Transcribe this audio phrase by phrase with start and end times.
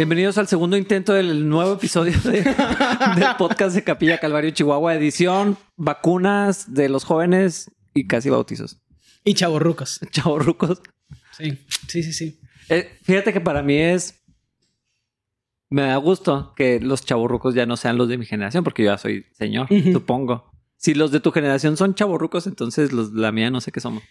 [0.00, 5.58] Bienvenidos al segundo intento del nuevo episodio de- del podcast de Capilla Calvario Chihuahua, edición
[5.76, 8.80] vacunas de los jóvenes y casi bautizos.
[9.24, 10.00] Y chavorrucos.
[10.10, 10.80] Chavos rucos.
[11.36, 12.40] Sí, sí, sí, sí.
[12.70, 14.24] Eh, fíjate que para mí es.
[15.68, 18.92] Me da gusto que los chavorrucos ya no sean los de mi generación, porque yo
[18.92, 20.50] ya soy señor, supongo.
[20.78, 23.80] Si los de tu generación son chavorrucos, entonces los de la mía no sé qué
[23.80, 24.02] somos.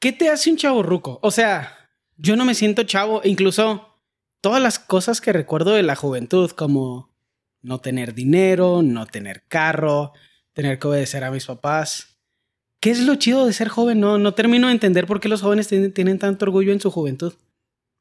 [0.00, 1.20] ¿Qué te hace un chavorruco?
[1.22, 1.72] O sea,
[2.16, 3.20] yo no me siento chavo.
[3.22, 3.92] Incluso
[4.40, 7.10] todas las cosas que recuerdo de la juventud, como
[7.62, 10.12] no tener dinero, no tener carro,
[10.52, 12.18] tener que obedecer a mis papás.
[12.80, 14.00] ¿Qué es lo chido de ser joven?
[14.00, 16.90] No, no termino de entender por qué los jóvenes tienen, tienen tanto orgullo en su
[16.90, 17.32] juventud.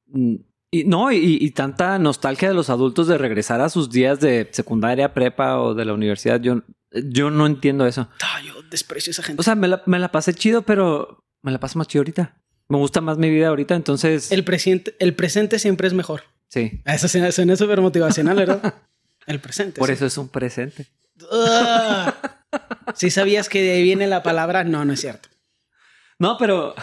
[0.08, 0.36] Mm,
[0.72, 4.50] Y no, y, y tanta nostalgia de los adultos de regresar a sus días de
[4.52, 6.40] secundaria, prepa o de la universidad.
[6.42, 8.10] Yo, yo no entiendo eso.
[8.46, 9.40] Yo desprecio a esa gente.
[9.40, 12.38] O sea, me la, me la pasé chido, pero me la paso más chido ahorita.
[12.68, 14.32] Me gusta más mi vida ahorita, entonces.
[14.32, 16.24] el, presente, el presente siempre es mejor.
[16.56, 16.82] Sí.
[16.86, 18.74] Eso suena, suena súper motivacional, ¿verdad?
[19.28, 19.78] El presente.
[19.80, 19.94] Por sí.
[19.94, 20.88] eso es un presente.
[21.22, 22.14] Ugh.
[22.96, 25.28] Si sabías que de ahí viene la palabra, no, no es cierto.
[26.18, 26.74] No, pero.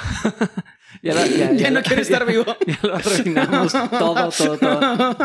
[1.03, 2.45] ya, la- ya- Ya no la- quiero estar vivo.
[2.67, 5.17] Ya lo arruinamos todo, todo, todo.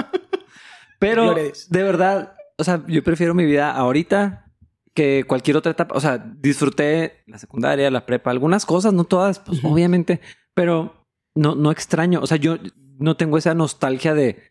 [1.00, 4.46] Pero de verdad, o sea, yo prefiero mi vida ahorita
[4.94, 5.96] que cualquier otra etapa.
[5.96, 10.22] O sea, disfruté la secundaria, la prepa, algunas cosas, no todas, pues obviamente,
[10.54, 12.22] pero no, no extraño.
[12.22, 12.58] O sea, yo
[12.98, 14.42] no tengo esa nostalgia de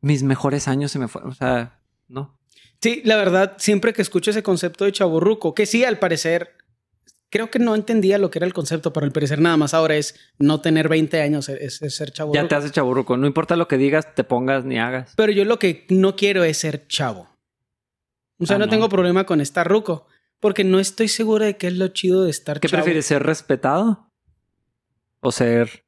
[0.00, 1.30] mis mejores años se me fueron.
[1.30, 2.38] O sea, no.
[2.80, 6.50] Sí, la verdad, siempre que escucho ese concepto de chaburruco, que sí, al parecer,
[7.30, 9.96] creo que no entendía lo que era el concepto, pero al parecer nada más ahora
[9.96, 12.42] es no tener 20 años, es, es ser chaburruco.
[12.42, 13.16] Ya te hace chaburruco.
[13.16, 15.14] No importa lo que digas, te pongas ni hagas.
[15.16, 17.28] Pero yo lo que no quiero es ser chavo.
[18.38, 18.70] O sea, Ah, no, no.
[18.70, 20.06] tengo problema con estar ruco,
[20.38, 22.82] porque no estoy seguro de qué es lo chido de estar ¿Qué chavo.
[22.82, 24.10] prefieres, ser respetado
[25.20, 25.86] o ser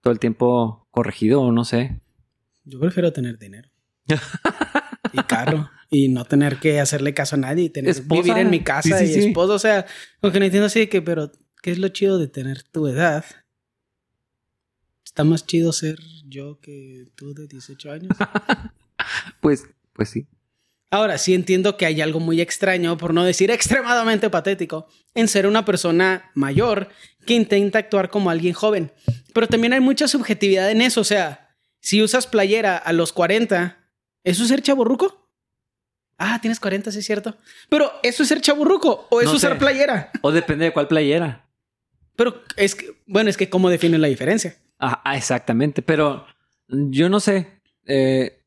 [0.00, 2.00] todo el tiempo corregido o no sé?
[2.64, 3.68] Yo prefiero tener dinero.
[5.12, 5.70] y carro.
[5.90, 7.64] Y no tener que hacerle caso a nadie.
[7.64, 8.22] Y tener, Esposa.
[8.22, 9.28] vivir en mi casa Sí, sí, y sí.
[9.28, 9.54] esposo.
[9.54, 9.86] O sea,
[10.22, 13.24] lo que no entiendo así que, pero, ¿qué es lo chido de tener tu edad?
[15.04, 18.16] Está más chido ser yo que tú de 18 años.
[19.40, 19.64] Pues,
[19.94, 20.26] pues sí.
[20.90, 25.46] Ahora, sí entiendo que hay algo muy extraño, por no decir extremadamente patético, en ser
[25.46, 26.88] una persona mayor
[27.26, 28.92] que intenta actuar como alguien joven.
[29.32, 31.02] Pero también hay mucha subjetividad en eso.
[31.02, 33.78] O sea, si usas playera a los 40,
[34.24, 35.28] ¿eso es ser chaburruco?
[36.18, 37.36] Ah, tienes 40, sí es cierto.
[37.68, 39.58] Pero ¿eso es ser chaburruco o es No usar sé.
[39.58, 40.10] playera?
[40.20, 41.48] O depende de cuál playera.
[42.16, 44.56] Pero es que, bueno, es que ¿cómo definen la diferencia?
[44.78, 45.80] Ah, ah, exactamente.
[45.80, 46.26] Pero
[46.68, 47.62] yo no sé.
[47.86, 48.39] Eh,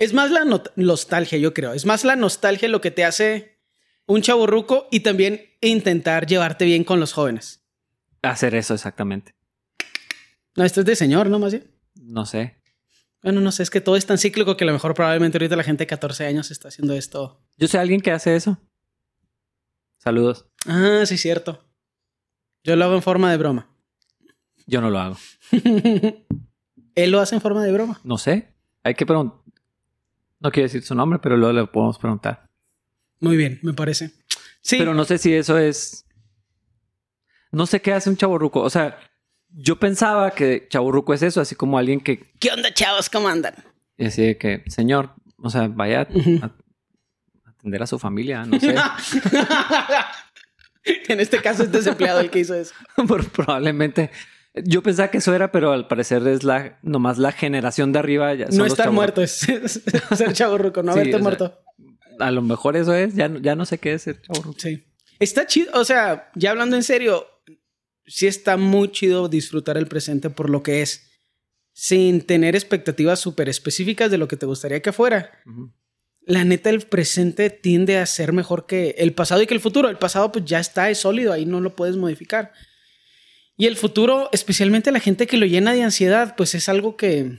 [0.00, 0.46] Es más la
[0.76, 1.74] nostalgia, yo creo.
[1.74, 3.60] Es más la nostalgia lo que te hace
[4.06, 7.62] un chaburruco y también intentar llevarte bien con los jóvenes.
[8.22, 9.34] hacer eso exactamente.
[10.56, 11.38] No, esto es de señor, ¿no?
[11.38, 11.70] Más bien.
[11.94, 12.62] No sé.
[13.22, 15.54] Bueno, no sé, es que todo es tan cíclico que a lo mejor probablemente ahorita
[15.54, 17.44] la gente de 14 años está haciendo esto.
[17.58, 18.58] Yo sé alguien que hace eso.
[19.98, 20.46] Saludos.
[20.64, 21.68] Ah, sí, cierto.
[22.64, 23.68] Yo lo hago en forma de broma.
[24.66, 25.18] Yo no lo hago.
[26.94, 28.00] Él lo hace en forma de broma.
[28.02, 28.56] No sé.
[28.82, 29.39] Hay que preguntar.
[30.40, 32.48] No quiero decir su nombre, pero luego le podemos preguntar.
[33.20, 34.12] Muy bien, me parece.
[34.62, 36.06] Sí, Pero no sé si eso es.
[37.50, 38.60] No sé qué hace un chaborruco.
[38.60, 38.98] O sea,
[39.48, 42.32] yo pensaba que chaborruco es eso, así como alguien que.
[42.38, 43.08] ¿qué onda, chavos?
[43.10, 43.54] ¿Cómo andan?
[43.96, 46.08] Y así de que, señor, o sea, vaya
[46.42, 46.50] a
[47.50, 48.74] atender a su familia, no sé.
[51.08, 52.74] en este caso es desempleado el que hizo eso.
[53.32, 54.10] Probablemente.
[54.64, 58.34] Yo pensaba que eso era, pero al parecer es la nomás la generación de arriba.
[58.34, 59.82] Ya No estar muerto, es, es
[60.16, 61.58] ser chaburruco, no Sí, haberte sea, muerto.
[62.18, 63.14] A lo mejor eso es.
[63.14, 64.58] Ya, no- ya no sé qué es ser chavorruco.
[64.58, 64.84] Sí.
[65.18, 67.26] Está chido, o sea, ya hablando en serio,
[68.06, 71.10] sí está muy chido disfrutar el presente por lo que es,
[71.72, 75.30] sin tener expectativas súper específicas de lo que te gustaría que fuera.
[76.22, 79.88] La neta, el presente tiende a ser mejor que el pasado y que el futuro.
[79.88, 82.52] El pasado pues ya está, es sólido, ahí no lo puedes modificar.
[83.60, 87.38] Y el futuro, especialmente la gente que lo llena de ansiedad, pues es algo que,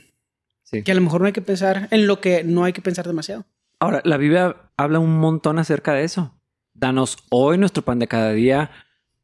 [0.63, 0.83] Sí.
[0.83, 3.07] que a lo mejor no hay que pensar en lo que no hay que pensar
[3.07, 3.45] demasiado.
[3.79, 6.33] Ahora, la Biblia habla un montón acerca de eso.
[6.73, 8.69] Danos hoy nuestro pan de cada día.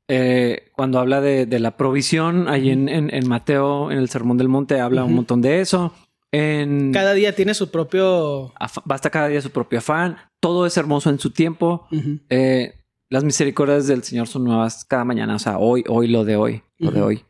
[0.07, 4.37] Eh, cuando habla de, de la provisión, ahí en, en- en Mateo, en el Sermón
[4.37, 5.93] del Monte, habla un montón de eso.
[6.31, 8.53] En Cada día tiene su propio...
[8.85, 10.17] basta cada día su propio afán.
[10.39, 11.87] Todo es hermoso en su tiempo.
[12.29, 12.73] Eh,
[13.09, 15.35] las misericordias del Señor son nuevas cada mañana.
[15.35, 17.07] O sea, hoy, hoy, lo de hoy, lo de Ujú.
[17.07, 17.25] hoy.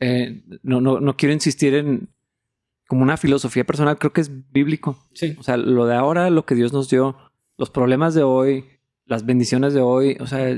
[0.00, 2.08] Eh, no, no, no quiero insistir en
[2.88, 3.98] como una filosofía personal.
[3.98, 4.98] Creo que es bíblico.
[5.14, 5.34] Sí.
[5.38, 7.16] O sea, lo de ahora, lo que Dios nos dio,
[7.56, 8.64] los problemas de hoy,
[9.06, 10.48] las bendiciones de hoy, o sea,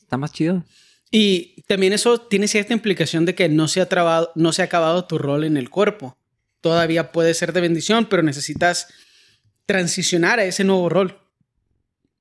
[0.00, 0.64] está más chido.
[1.10, 4.64] Y también eso tiene cierta implicación de que no se ha trabado, no se ha
[4.64, 6.16] acabado tu rol en el cuerpo.
[6.60, 8.88] todavía puede ser de bendición, pero necesitas
[9.66, 11.18] transicionar a ese nuevo rol.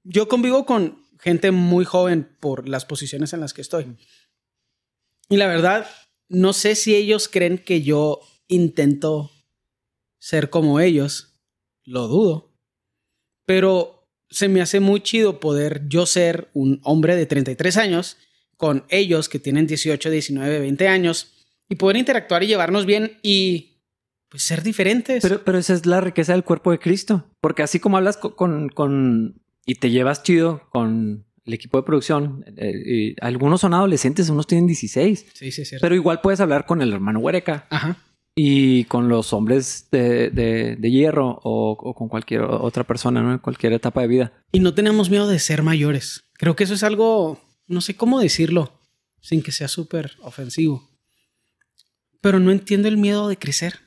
[0.04, 3.96] Yo convivo con gente muy joven por las posiciones en las que estoy.
[5.30, 5.88] Y la verdad,
[6.28, 9.32] no sé si ellos creen que yo intento
[10.20, 11.40] ser como ellos.
[11.86, 12.54] Lo dudo.
[13.46, 18.18] Pero se me hace muy chido poder yo ser un hombre de 33 años
[18.58, 23.82] con ellos que tienen 18, 19, 20 años y poder interactuar y llevarnos bien y
[24.30, 25.22] pues ser diferentes.
[25.22, 27.30] Pero, pero esa es la riqueza del cuerpo de Cristo.
[27.40, 32.46] Porque así como hablas con, con, y te llevas chido con el equipo de producción,
[32.58, 35.26] eh, algunos son adolescentes, unos tienen 16.
[35.34, 35.82] Sí, sí, cierto.
[35.84, 37.98] Pero igual puedes hablar con el hermano Huereca Ajá.
[38.36, 43.34] y con los hombres de, de- de hierro o, o con cualquier otra persona, ¿no?
[43.34, 44.34] En cualquier etapa de vida.
[44.54, 46.24] Y no tenemos miedo de ser mayores.
[46.34, 48.72] Creo que eso es algo, no sé cómo decirlo,
[49.22, 50.90] sin que sea súper ofensivo.
[52.22, 53.80] Pero no entiendo el miedo de crecer.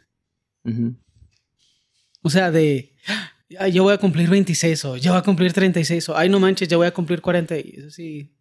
[2.23, 2.93] O sea, de,
[3.59, 6.41] "Ay, yo voy a cumplir 26 o ya voy a cumplir 36 o, ay, no
[6.41, 7.57] manches, ya voy a cumplir 40.
[7.59, 8.33] Y eso sí,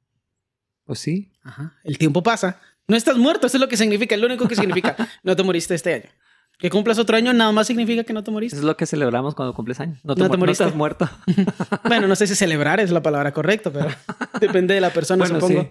[0.86, 1.32] Pues sí.
[1.44, 2.60] ajá, el tiempo pasa.
[2.88, 4.96] No estás muerto, eso es lo que significa, es lo único que significa.
[5.24, 6.10] No te moriste este año.
[6.58, 8.56] Que cumplas otro año nada más significa que no te moriste.
[8.56, 10.00] Eso es lo que celebramos cuando cumples años.
[10.06, 10.64] No te, No te mu- no moriste.
[10.64, 11.10] estás muerto.
[11.84, 13.88] Bueno, no sé si celebrar es la palabra correcta, pero
[14.40, 15.64] depende de la persona, bueno, supongo.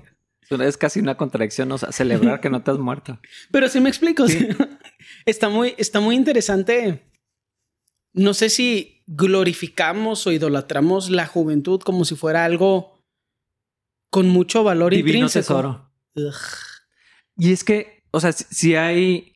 [0.49, 0.55] sí.
[0.63, 3.19] Es casi una contradicción, o sea, celebrar que no te has muerto.
[3.51, 4.29] Pero sí me explico.
[4.29, 4.47] sí.
[5.25, 7.03] Está, muy, está muy interesante.
[8.15, 13.03] No sé si glorificamos o idolatramos la juventud como si fuera algo
[14.11, 15.47] con mucho valor Divino intrínseco.
[15.47, 15.91] tesoro.
[17.37, 19.35] Y es que, o sea, si, hay,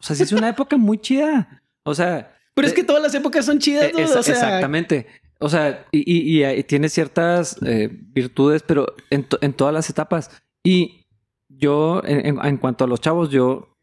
[0.00, 1.62] o sea, si es una época muy chida.
[1.84, 4.22] O sea, Pero es Eh, que todas las épocas son chidas, eh, dude, esa- o
[4.22, 5.06] sea, exactamente.
[5.40, 9.74] O sea, y, y- y, eh, tiene ciertas eh, virtudes, pero en, to- en todas
[9.74, 10.30] las etapas.
[10.62, 11.04] Y
[11.48, 13.76] yo, en, en- en cuanto a los chavos, yo,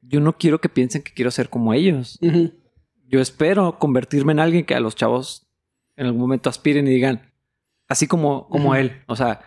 [0.00, 2.18] yo no quiero que piensen que quiero ser como ellos.
[3.10, 5.46] Yo espero convertirme en alguien que a los chavos
[5.96, 7.32] en algún momento aspiren y digan,
[7.88, 9.02] así como, como él.
[9.06, 9.40] O sea,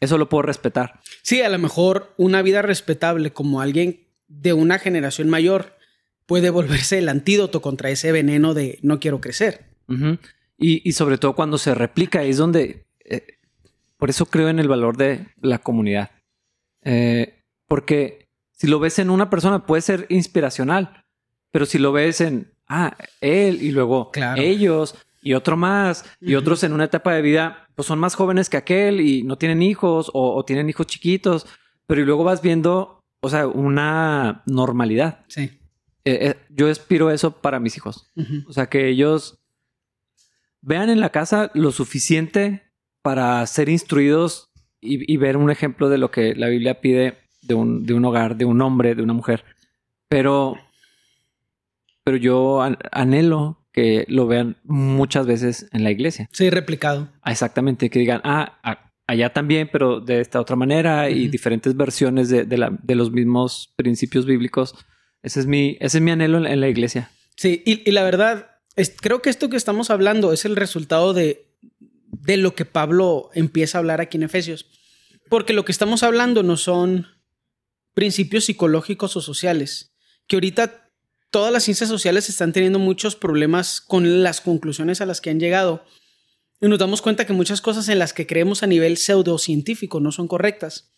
[0.00, 1.00] eso lo puedo respetar.
[1.22, 5.76] Sí, a lo mejor una vida respetable como alguien de una generación mayor
[6.26, 9.64] puede volverse el antídoto contra ese veneno de no quiero crecer.
[10.58, 12.86] Y, y sobre todo cuando se replica, es donde...
[13.04, 13.38] eh,
[13.96, 16.10] por eso creo en el valor de la comunidad.
[16.82, 21.04] Eh, porque si lo ves en una persona puede ser inspiracional,
[21.50, 24.40] pero si lo ves en, ah, él y luego Claro.
[24.40, 28.48] ellos y otro más y otros en una etapa de vida, pues son más jóvenes
[28.48, 31.46] que aquel y no tienen hijos o, o tienen hijos chiquitos,
[31.86, 35.24] pero y luego vas viendo, o sea, una normalidad.
[35.28, 35.50] Sí.
[36.04, 38.08] Eh, eh, yo aspiro eso para mis hijos.
[38.14, 38.44] Ujú.
[38.48, 39.38] O sea, que ellos
[40.60, 42.62] vean en la casa lo suficiente
[43.02, 47.54] para ser instruidos y, y ver un ejemplo de lo que la Biblia pide de
[47.54, 49.44] un, de un hogar, de un hombre, de una mujer.
[50.08, 50.56] Pero,
[52.06, 56.28] pero yo an- anhelo que lo vean muchas veces en la iglesia.
[56.32, 57.08] Sí, replicado.
[57.20, 58.60] Ah, Exactamente, que digan, ah,
[59.08, 63.10] allá también, pero de esta otra manera y diferentes versiones de, de la- de los
[63.10, 64.76] mismos principios bíblicos.
[65.24, 67.10] Ese es mi, ese es mi anhelo en, en la iglesia.
[67.36, 71.12] Sí, y, y la verdad, es- creo que esto que estamos hablando es el resultado
[71.12, 71.48] de,
[72.08, 74.66] de lo que Pablo empieza a hablar aquí en Efesios.
[75.28, 77.08] Porque lo que estamos hablando no son
[77.94, 79.92] principios psicológicos o sociales,
[80.28, 80.85] que ahorita
[81.36, 85.38] todas las ciencias sociales están teniendo muchos problemas con las conclusiones a las que han
[85.38, 85.84] llegado.
[86.62, 90.12] Y nos damos cuenta que muchas cosas en las que creemos a nivel pseudocientífico no
[90.12, 90.94] son correctas.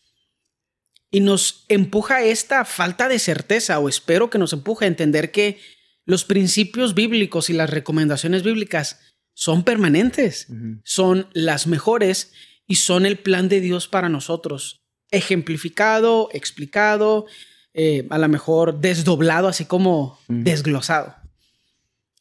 [1.11, 5.59] Y nos empuja esta falta de certeza, o espero que nos empuje a entender que
[6.05, 9.01] los principios bíblicos y las recomendaciones bíblicas
[9.35, 10.47] son permanentes,
[10.85, 12.31] son las mejores
[12.65, 14.85] y son el plan de Dios para nosotros.
[15.11, 17.27] Ejemplificado, explicado,
[17.75, 21.15] eh, a lo mejor desdoblado, así como desglosado.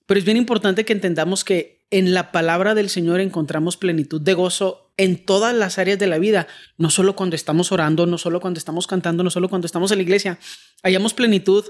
[0.05, 4.33] Pero es bien importante que entendamos que en la palabra del Señor encontramos plenitud de
[4.33, 8.41] gozo en todas las áreas de la vida, no solo cuando estamos orando, no solo
[8.41, 10.39] cuando estamos cantando, no solo cuando estamos en la iglesia.
[10.83, 11.65] Hallamos plenitud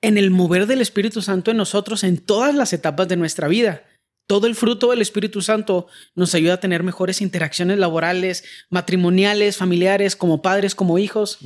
[0.00, 3.84] en el mover del Espíritu Santo en nosotros en todas las etapas de nuestra vida.
[4.26, 10.16] Todo el fruto del Espíritu Santo nos ayuda a tener mejores interacciones laborales, matrimoniales, familiares,
[10.16, 11.38] como padres, como hijos.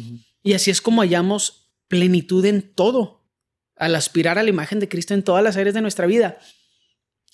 [0.42, 3.24] Y así es como hallamos plenitud en todo,
[3.76, 6.38] al aspirar a la imagen de Cristo en todas las áreas de nuestra vida.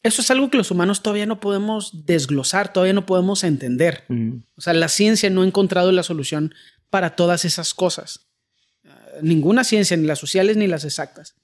[0.03, 4.05] Eso es algo que los humanos todavía no podemos desglosar, todavía no podemos entender.
[4.11, 4.43] Ujú.
[4.55, 6.55] O sea, la ciencia no ha encontrado la solución
[6.91, 8.29] para todas esas cosas.
[9.23, 11.37] Ninguna ciencia, ni las sociales ni las exactas.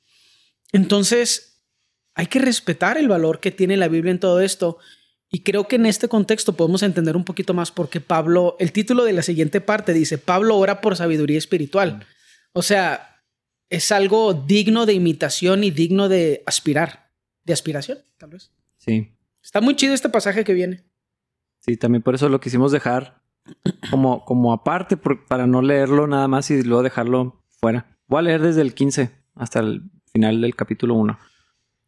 [0.72, 1.62] Entonces,
[2.14, 4.78] hay que respetar el valor que tiene la Biblia en todo esto.
[5.30, 9.04] Y creo que en este contexto podemos entender un poquito más porque Pablo, el título
[9.04, 12.04] de la siguiente parte dice, Pablo ora por sabiduría espiritual.
[12.52, 13.22] O sea,
[13.68, 17.12] es algo digno de imitación y digno de aspirar,
[17.44, 18.50] de aspiración, tal vez.
[18.78, 19.12] Sí.
[19.40, 20.84] Está muy chido este pasaje que viene.
[21.60, 23.22] Sí, también por eso lo quisimos dejar
[23.90, 27.98] como, como aparte, para no leerlo nada más y luego dejarlo fuera.
[28.08, 29.82] Voy a leer desde el 15 hasta el
[30.12, 31.18] final del capítulo 1.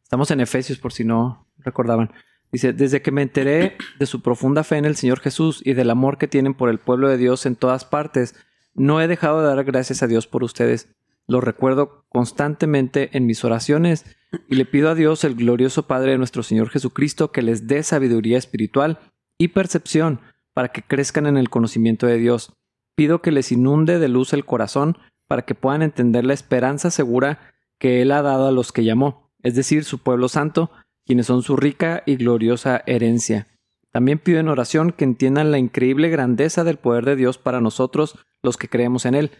[0.05, 2.13] Estamos en Efesios por si no recordaban.
[2.52, 5.88] Dice, desde que me enteré de su profunda fe en el Señor Jesús y del
[5.88, 8.35] amor que tienen por el pueblo de Dios en todas partes,
[8.75, 10.94] no he dejado de dar gracias a Dios por ustedes.
[11.26, 14.04] Lo recuerdo constantemente en mis oraciones
[14.49, 17.82] y le pido a Dios, el glorioso Padre de nuestro Señor Jesucristo, que les dé
[17.82, 18.99] sabiduría espiritual
[19.38, 20.21] y percepción
[20.52, 22.52] para que crezcan en el conocimiento de Dios.
[22.94, 27.40] Pido que les inunde de luz el corazón para que puedan entender la esperanza segura
[27.78, 30.71] que Él ha dado a los que llamó, es decir, su pueblo santo,
[31.04, 33.49] quienes son su rica y gloriosa herencia.
[33.90, 38.18] También pido en oración que entiendan la increíble grandeza del poder de Dios para nosotros,
[38.42, 39.30] los que creemos en Él.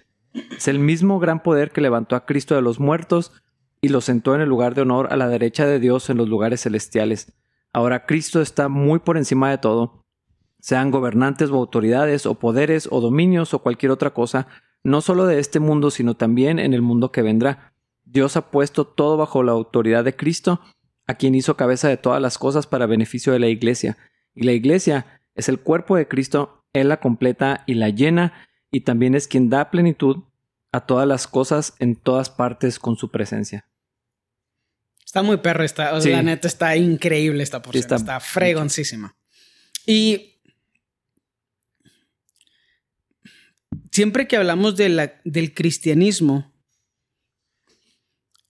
[0.57, 3.33] Es el mismo gran poder que levantó a Cristo de los muertos
[3.81, 6.28] y lo sentó en el lugar de honor a la derecha de Dios en los
[6.28, 7.33] lugares celestiales.
[7.73, 10.04] Ahora Cristo está muy por encima de todo.
[10.61, 14.47] Sean gobernantes o autoridades o poderes o dominios o cualquier otra cosa,
[14.85, 17.73] no solo de este mundo, sino también en el mundo que vendrá.
[18.04, 20.61] Dios ha puesto todo bajo la autoridad de Cristo,
[21.07, 23.99] a quien hizo cabeza de todas las cosas para beneficio de la Iglesia.
[24.35, 28.81] Y la Iglesia es el cuerpo de Cristo, Él la completa y la llena, y
[28.81, 30.25] también es quien da plenitud
[30.73, 33.67] a todas las cosas en todas partes con su presencia.
[35.05, 39.15] Está muy perro, está, la neta está increíble esta porción, está, está fregoncísima.
[39.85, 40.41] Y
[43.91, 46.52] siempre que hablamos de la, del cristianismo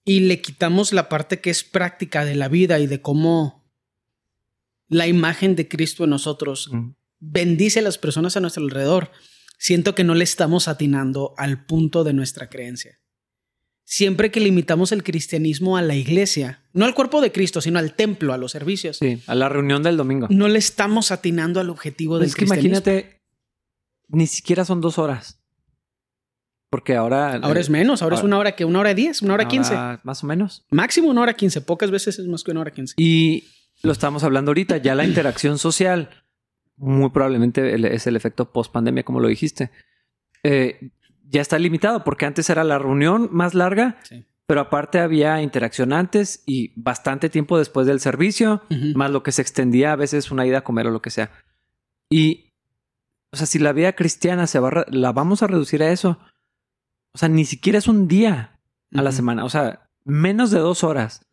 [0.04, 3.62] y le quitamos la parte que es práctica de la vida y de cómo
[4.88, 6.70] la imagen de Cristo en nosotros
[7.18, 9.10] bendice a las personas a nuestro alrededor,
[9.58, 12.98] siento que no le estamos atinando al punto de nuestra creencia.
[13.84, 17.94] Siempre que limitamos el cristianismo a la iglesia, no al cuerpo de Cristo, sino al
[17.94, 18.96] templo, a los servicios.
[18.98, 20.28] Sí, a la reunión del domingo.
[20.30, 23.22] No le estamos atinando al objetivo del es que Imagínate,
[24.08, 25.41] ni siquiera son dos horas.
[26.72, 27.34] Porque ahora.
[27.34, 29.76] Ahora es menos, ahora, es una hora que una hora diez, una hora quince.
[30.04, 30.64] Más o menos.
[30.70, 31.60] Máximo una hora quince.
[31.60, 32.94] Pocas veces es más que una hora quince.
[32.96, 33.44] Y
[33.82, 36.08] lo estamos hablando ahorita, ya la interacción social,
[36.78, 39.70] muy probablemente es el efecto post pandemia, como lo dijiste.
[40.44, 40.92] Eh,
[41.28, 43.98] ya está limitado, porque antes era la reunión más larga,
[44.46, 48.62] pero aparte había interacción antes y bastante tiempo después del servicio,
[48.94, 51.32] más lo que se extendía a veces una ida a comer o lo que sea.
[52.08, 52.48] Y,
[53.30, 56.18] o sea, si la vida cristiana se va, la vamos a reducir a eso.
[57.14, 58.58] O sea, ni siquiera es un día
[58.94, 61.26] a la semana, o sea, menos de dos horas.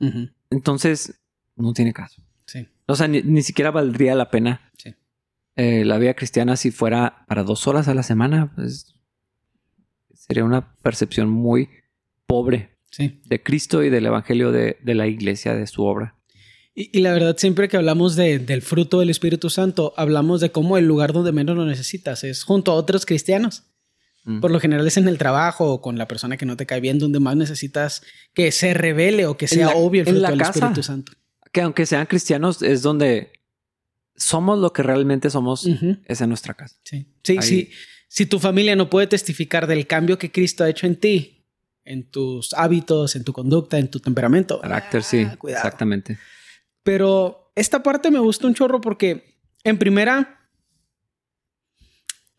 [0.50, 1.20] Entonces,
[1.56, 2.22] no tiene caso.
[2.46, 2.68] Sí.
[2.86, 4.62] O sea, ni, siquiera valdría la pena.
[5.56, 8.96] Eh, la vida cristiana si fuera para dos horas a la semana, pues
[10.14, 11.70] sería una percepción muy
[12.28, 16.16] pobre de Cristo y del Evangelio de, la iglesia, de su obra.
[16.76, 20.86] Y, la verdad, siempre que hablamos del fruto del Espíritu Santo, hablamos de cómo el
[20.86, 23.64] lugar donde menos lo necesitas es junto a otros cristianos.
[24.30, 24.40] Mm.
[24.42, 26.80] Por lo general es en el trabajo o con la persona que no te cae
[26.80, 30.84] bien, donde más necesitas que se revele o que sea obvio el fruto del Espíritu
[30.84, 31.14] Santo.
[31.52, 33.34] Que aunque sean cristianos, es donde
[34.16, 35.68] somos lo que realmente somos,
[36.06, 36.76] es en nuestra casa.
[36.84, 37.72] Sí, sí, sí
[38.10, 41.46] si tu familia no puede testificar del cambio que Cristo ha hecho en ti,
[41.86, 44.60] en tus hábitos, en tu conducta, en tu temperamento.
[44.60, 45.26] Carácter, sí.
[45.26, 46.18] Ah, exactamente.
[46.84, 50.39] Pero esta parte me gusta un chorro porque, en primera,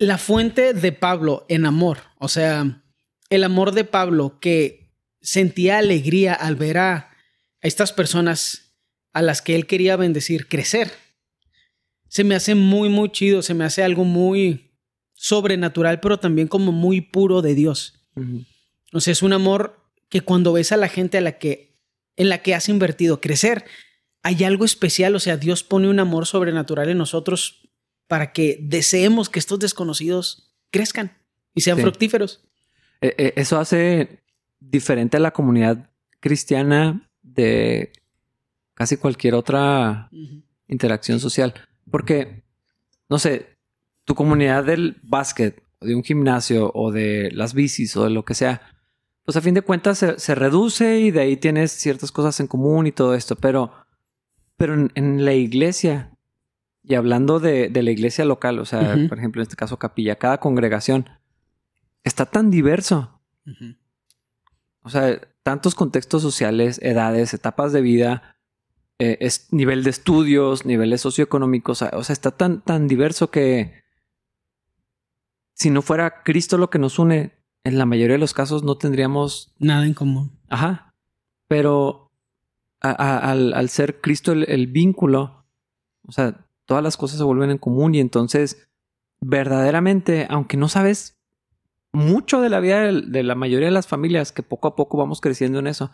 [0.01, 2.83] la fuente de Pablo en amor, o sea,
[3.29, 7.17] el amor de Pablo que sentía alegría al ver a
[7.61, 8.75] estas personas
[9.13, 10.91] a las que él quería bendecir crecer.
[12.09, 14.71] Se me hace muy, muy chido, se me hace algo muy,
[15.21, 18.01] sobrenatural, pero también como muy puro de Dios.
[18.91, 19.79] O sea, es un amor
[20.09, 21.79] que cuando ves a la gente a la que,
[22.17, 23.67] en la que has invertido crecer,
[24.23, 27.60] hay algo especial, o sea, Dios pone un amor sobrenatural en nosotros
[28.11, 31.17] para que deseemos que estos desconocidos crezcan
[31.55, 32.43] y sean fructíferos.
[33.01, 34.25] E, e, eso hace
[34.59, 37.93] diferente a la comunidad cristiana de
[38.75, 40.11] casi cualquier otra
[40.67, 41.55] interacción social.
[41.89, 42.43] Porque,
[43.09, 43.57] no sé,
[44.05, 48.25] tu comunidad del básquet, o de un gimnasio, o de las bicis, o de lo
[48.25, 48.61] que sea,
[49.25, 52.89] pues a fin de cuentas se, reduce y de ahí tienes ciertas cosas en común
[52.89, 53.37] y todo esto.
[53.37, 53.73] Pero,
[54.57, 56.10] pero en, la iglesia,
[56.91, 60.39] y hablando de, la iglesia local, o sea, por ejemplo, en este caso capilla, cada
[60.41, 61.09] congregación
[62.05, 63.21] está tan diverso.
[64.83, 68.37] O sea, tantos contextos sociales, edades, etapas de vida,
[68.99, 73.83] eh, es nivel de estudios, niveles socioeconómicos, o sea, está tan, tan diverso que
[75.55, 77.33] si no fuera Cristo lo que nos une,
[77.65, 80.39] en la mayoría de los casos no tendríamos Nada en común.
[80.49, 80.93] Ajá.
[81.49, 82.11] Pero
[82.81, 85.47] a- a- al, al ser Cristo el, el vínculo,
[86.07, 88.69] o sea, todas las cosas se vuelven en común y entonces
[89.21, 91.19] verdaderamente, aunque no sabes
[91.93, 95.21] mucho de la vida de, la mayoría de las familias, que poco a poco vamos
[95.21, 95.91] creciendo en eso,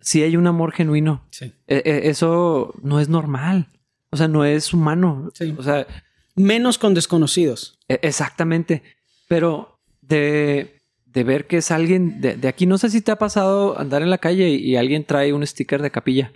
[0.00, 1.24] sí hay un amor genuino.
[1.30, 1.52] Sí.
[1.68, 3.68] E- e- eso no es normal.
[4.10, 5.30] O sea, no es humano.
[5.34, 5.54] Sí.
[5.56, 5.86] O sea,
[6.34, 7.78] Menos con desconocidos.
[7.86, 8.82] e- exactamente.
[9.28, 13.18] Pero de, de ver que es alguien de, de aquí, no sé si te ha
[13.18, 16.32] pasado andar en la calle y, y alguien trae un sticker de capilla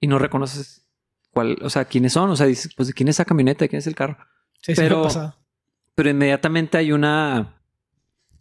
[0.00, 0.86] y no reconoces
[1.30, 2.30] cuál, o sea, quiénes son.
[2.30, 4.16] O sea, dices, pues quién es esa camioneta, quién es el carro.
[4.62, 5.36] Sí, sí Pero- pasado.
[5.94, 7.60] Pero inmediatamente hay una.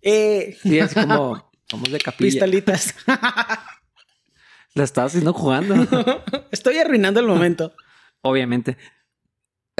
[0.01, 1.49] Eh, Sí, así como.
[1.67, 2.29] Somos de capilla.
[2.31, 2.95] pistolitas.
[4.75, 5.75] La estás haciendo jugando.
[6.51, 7.73] Estoy arruinando el momento.
[8.21, 8.77] Obviamente.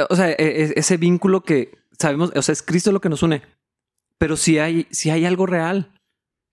[0.09, 3.23] O sea, e- e- ese vínculo que sabemos, o sea, es Cristo lo que nos
[3.23, 3.41] une.
[4.17, 5.93] Pero si hay, si hay algo real.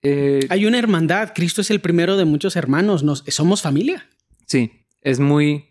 [0.03, 1.33] Eh, Hay una hermandad.
[1.33, 3.03] Cristo es el primero de muchos hermanos.
[3.03, 4.07] Nos, somos familia.
[4.45, 5.69] Sí, es muy.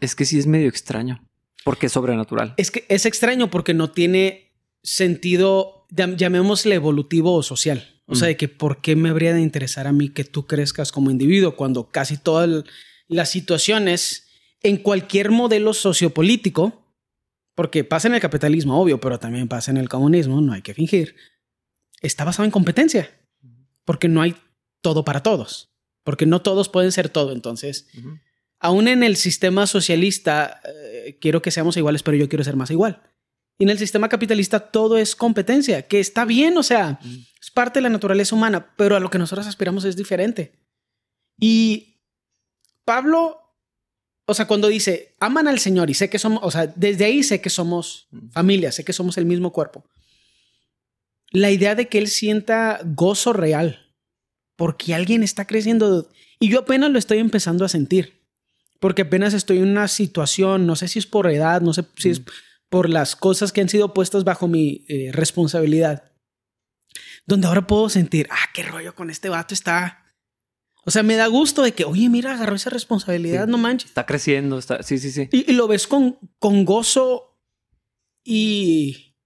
[0.00, 1.26] Es que sí es medio extraño.
[1.64, 2.54] Porque es sobrenatural.
[2.56, 7.90] Es que es extraño porque no tiene sentido, llam- llamémosle evolutivo o social.
[8.06, 8.30] O sea, Mm.
[8.32, 11.56] de que por qué me habría de interesar a mí que tú crezcas como individuo
[11.56, 12.64] cuando casi todas
[13.08, 14.28] las situaciones
[14.62, 16.84] en cualquier modelo sociopolítico,
[17.54, 20.74] porque pasa en el capitalismo, obvio, pero también pasa en el comunismo, no hay que
[20.74, 21.16] fingir,
[22.02, 23.10] está basado en competencia,
[23.86, 24.36] porque no hay
[24.82, 25.70] todo para todos,
[26.02, 27.32] porque no todos pueden ser todo.
[27.32, 27.88] Entonces.
[28.64, 32.70] Aún en el sistema socialista, eh, quiero que seamos iguales, pero yo quiero ser más
[32.70, 33.02] igual.
[33.58, 37.14] Y en el sistema capitalista todo es competencia, que está bien, o sea, Mm.
[37.42, 40.52] es parte de la naturaleza humana, pero a lo que nosotros aspiramos es diferente.
[41.38, 42.00] Y
[42.86, 43.38] Pablo,
[44.26, 47.22] o sea, cuando dice, aman al Señor y sé que somos, o sea, desde ahí
[47.22, 48.28] sé que somos Mm.
[48.30, 49.84] familia, sé que somos el mismo cuerpo.
[51.32, 53.92] La idea de que él sienta gozo real
[54.56, 56.08] porque alguien está creciendo
[56.40, 58.23] y yo apenas lo estoy empezando a sentir.
[58.84, 62.10] Porque apenas estoy en una situación, no sé si es por edad, no sé si
[62.10, 62.24] es Mm.
[62.68, 66.12] por las cosas que han sido puestas bajo mi eh, responsabilidad.
[67.24, 70.04] Donde ahora puedo sentir, ah, qué rollo con este vato está.
[70.84, 73.50] O sea, me da gusto de que, oye, mira, agarró esa responsabilidad, Sí.
[73.50, 73.88] no manches.
[73.88, 74.58] Está creciendo.
[74.58, 74.82] Está...
[74.82, 75.30] Sí, sí, sí.
[75.32, 77.38] Y, y lo ves con, con gozo
[78.22, 79.16] y,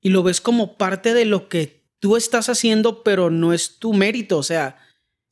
[0.00, 3.92] y lo ves como parte de lo que tú estás haciendo, pero no es tu
[3.92, 4.38] mérito.
[4.38, 4.78] O sea,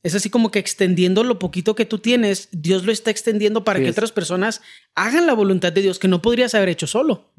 [0.05, 3.79] es así como que extendiendo lo poquito que tú tienes, Dios lo está extendiendo para
[3.79, 3.95] Sí, que es.
[3.97, 4.61] otras personas
[4.93, 7.33] hagan la voluntad de Dios que no podrías haber hecho solo.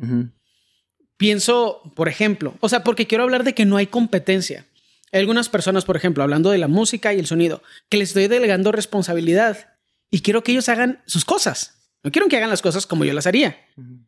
[1.17, 4.67] Pienso, por ejemplo, o sea, porque quiero hablar de que no hay competencia.
[5.13, 8.27] Hay algunas personas, por ejemplo, hablando de la música y el sonido, que les estoy
[8.27, 9.69] delegando responsabilidad
[10.11, 11.89] y quiero que ellos hagan sus cosas.
[12.03, 13.57] No quiero que hagan las cosas como yo las haría.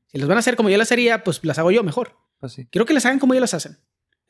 [0.09, 2.17] Si las van a hacer como yo las haría, pues las hago yo mejor.
[2.41, 2.57] Pues.
[2.73, 3.79] Quiero que las hagan como ellos las hacen.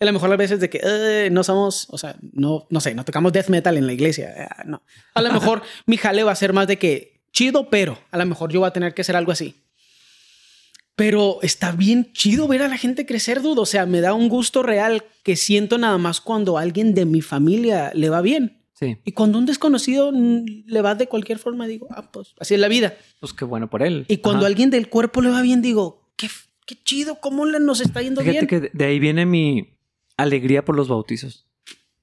[0.00, 2.94] A lo mejor a veces de que "Eh, no somos, o sea, no, no sé,
[2.94, 4.48] no tocamos death metal en la iglesia.
[4.56, 4.82] Ah, no.
[5.14, 8.26] A lo mejor mi jale va a ser más de que chido, pero a lo
[8.26, 9.54] mejor yo voy a tener que hacer algo así.
[10.96, 13.62] Pero está bien chido ver a la gente crecer, dudo.
[13.62, 17.04] O sea, me da un gusto real que siento nada más cuando a alguien de
[17.04, 18.58] mi familia le va bien.
[18.74, 18.96] Sí.
[19.04, 22.60] Y cuando a un desconocido le va de cualquier forma, digo, ah, pues así es
[22.60, 22.96] la vida.
[23.20, 24.06] Pues qué bueno por él.
[24.08, 26.28] Y cuando a alguien del cuerpo le va bien, digo, qué,
[26.66, 28.62] qué chido, cómo le nos está yendo Fíjate bien.
[28.62, 29.77] que de ahí viene mi
[30.18, 31.46] alegría por los bautizos.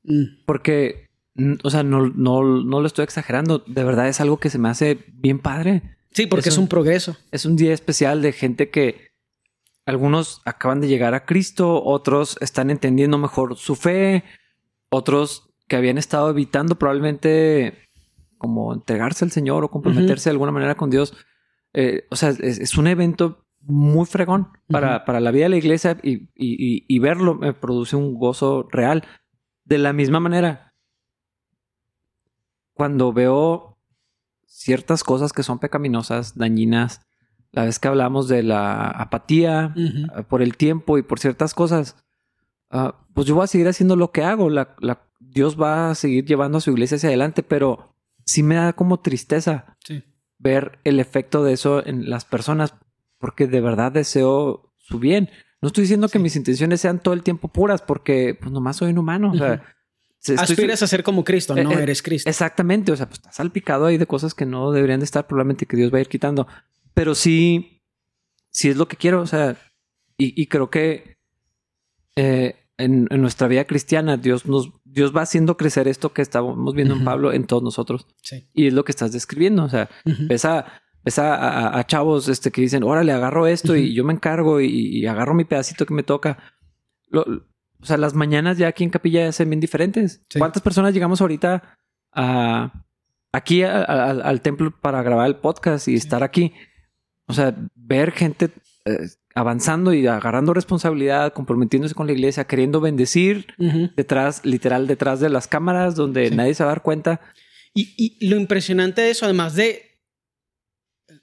[0.04, 1.10] Mm, Porque,
[1.63, 3.60] o sea, no, no, no lo estoy exagerando.
[3.60, 5.84] De verdad es algo que se me hace bien padre.
[6.12, 7.15] Sí, porque es un progreso.
[7.32, 9.12] Es un día especial de gente que
[9.86, 14.23] algunos acaban de llegar a Cristo, otros están entendiendo mejor su fe,
[14.89, 17.86] otros que habían estado evitando probablemente
[18.38, 21.13] como entregarse al Señor o comprometerse de alguna manera con Dios.
[21.73, 25.58] Eh, o sea, es, es un evento muy fregón para, para la vida de la
[25.58, 29.04] iglesia y, y- y- y verlo me produce un gozo real.
[29.63, 30.73] De la misma manera,
[32.73, 33.78] cuando veo
[34.45, 37.01] ciertas cosas que son pecaminosas, dañinas,
[37.51, 39.73] la vez que hablamos de la apatía
[40.13, 41.95] ah, por el tiempo y por ciertas cosas,
[42.69, 44.49] ah, pues yo voy a seguir haciendo lo que hago.
[44.49, 48.56] La, la- Dios va a seguir llevando a su iglesia hacia adelante, pero sí me
[48.56, 50.04] da como tristeza Sí.
[50.38, 52.75] ver el efecto de eso en las personas,
[53.25, 55.31] porque de verdad deseo su bien.
[55.63, 56.23] No estoy diciendo que Sí.
[56.23, 59.31] mis intenciones sean todo el tiempo puras, porque pues nomás soy un humano.
[59.31, 59.63] O sea, Ujú.
[60.19, 62.29] se- estoy- Aspiras a ser como Cristo, no Eh, eh, eres Cristo.
[62.29, 65.65] Exactamente, o sea, pues está salpicado ahí de cosas que no deberían de estar, probablemente
[65.65, 66.47] que Dios va a ir quitando.
[66.93, 67.81] Pero sí,
[68.51, 69.57] sí es lo que quiero, o sea,
[70.19, 71.17] y, y creo que
[72.15, 76.73] eh, en, en nuestra vida cristiana Dios nos, Dios va haciendo crecer esto que estábamos
[76.75, 77.05] viendo en Ujú.
[77.05, 78.05] Pablo en todos nosotros.
[78.21, 78.47] Sí.
[78.53, 80.27] Y es lo que estás describiendo, o sea, Ujú.
[80.27, 83.94] ves a, ves a, a- a chavos este, que dicen, órale, agarro esto y Ujú.
[83.94, 86.38] yo me encargo y, y agarro mi pedacito que me toca.
[87.10, 87.26] Lo-
[87.82, 90.22] o sea, las mañanas ya aquí en Capilla ya se ven bien diferentes.
[90.30, 90.39] Sí.
[90.39, 91.78] ¿Cuántas personas llegamos ahorita
[92.13, 92.84] a,
[93.32, 96.54] aquí al- templo para grabar el podcast y estar aquí?
[97.28, 98.50] O sea, ver gente
[98.86, 103.89] eh, avanzando y agarrando responsabilidad, comprometiéndose con la iglesia, queriendo bendecir Ujú.
[103.96, 106.36] detrás, literal, detrás de las cámaras donde Sí.
[106.36, 107.22] nadie se va a dar cuenta.
[107.74, 109.94] Y, y lo impresionante de eso, además de.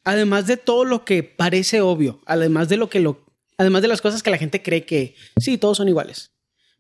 [0.05, 3.25] Además de todo lo que parece obvio, además de lo que lo.
[3.59, 6.31] Además de las cosas que la gente cree que sí, todos son iguales.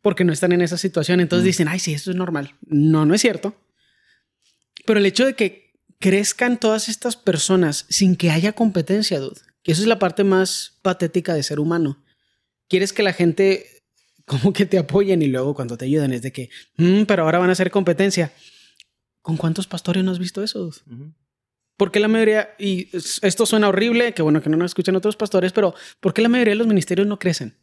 [0.00, 1.20] Porque no están en esa situación.
[1.20, 1.46] Entonces Mm.
[1.46, 2.56] dicen, ay, sí, eso es normal.
[2.66, 3.54] No, no es cierto.
[4.84, 9.40] Pero el hecho de que crezcan todas estas personas sin que haya competencia, dude.
[9.62, 12.02] Que eso es la parte más patética de ser humano.
[12.68, 13.66] Quieres que la gente
[14.26, 17.38] como que te apoyen y luego cuando te ayudan es de que, "Mm, pero ahora
[17.38, 18.32] van a hacer competencia.
[19.20, 20.72] ¿Con cuántos pastores no has visto eso?
[21.72, 21.76] Dude?
[21.76, 25.16] Porque la mayoría, y es- esto suena horrible, que bueno que no nos escuchan otros
[25.16, 27.56] pastores, pero ¿por qué la mayoría de los ministerios no crecen?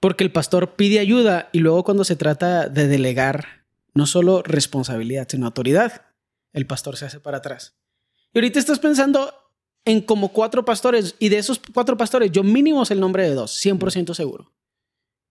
[0.00, 5.26] Porque el pastor pide ayuda y luego cuando se trata de delegar no solo responsabilidad,
[5.28, 6.02] sino autoridad,
[6.52, 7.76] el pastor se hace para atrás.
[8.32, 9.32] Y ahorita estás pensando
[9.84, 13.34] en como cuatro pastores y de esos cuatro pastores yo mínimo es el nombre de
[13.34, 14.52] dos, 100% seguro.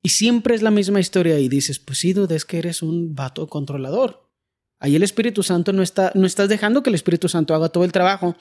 [0.04, 3.16] Y siempre es la misma historia y dices, pues sí, dude, es que eres un
[3.16, 4.27] vato controlador.
[4.80, 7.84] Ahí el Espíritu Santo no está, no estás dejando que el Espíritu Santo haga todo
[7.84, 8.36] el trabajo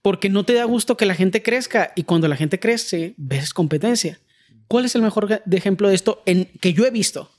[0.00, 3.52] porque no te da gusto que la gente crezca y cuando la gente crece ves
[3.52, 4.18] competencia.
[4.66, 7.30] ¿Cuál es el mejor ejemplo de esto en, que yo he visto?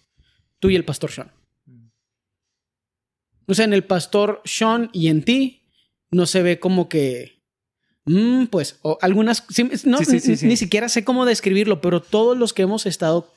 [0.59, 1.31] Tú y el pastor Sean.
[3.47, 5.63] O sea, en el pastor Sean y en ti
[6.11, 7.41] no se ve como que,
[8.05, 9.43] mm, pues, o algunas,
[9.85, 10.45] no, Sí, sí, sí, ni- sí.
[10.47, 13.33] ni siquiera sé cómo describirlo, pero todos los que hemos estado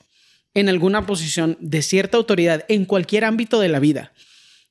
[0.54, 4.12] en alguna posición de cierta autoridad en cualquier ámbito de la vida,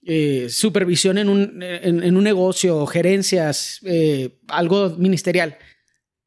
[0.09, 5.57] eh, supervisión en un, en, en un negocio, gerencias, eh, algo ministerial,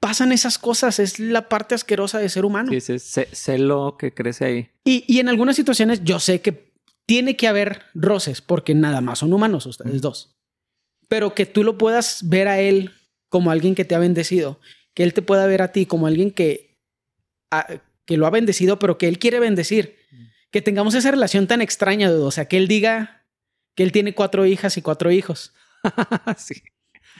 [0.00, 2.70] pasan esas cosas, es la parte asquerosa de ser humano.
[2.78, 4.68] Sí, ce- celo que crece ahí.
[4.84, 6.72] Y, y en algunas situaciones yo sé que
[7.06, 10.36] tiene que haber roces porque nada más son humanos ustedes dos.
[11.08, 12.92] Pero que tú lo puedas ver a él
[13.28, 14.60] como alguien que te ha bendecido,
[14.94, 16.78] que él te pueda ver a ti como alguien que,
[17.50, 19.96] a- que lo ha bendecido, pero que él quiere bendecir.
[20.50, 22.24] Que tengamos esa relación tan extraña, dude.
[22.24, 23.19] o sea, que él diga
[23.74, 25.52] que él tiene cuatro hijas y cuatro hijos.
[26.36, 26.54] sí.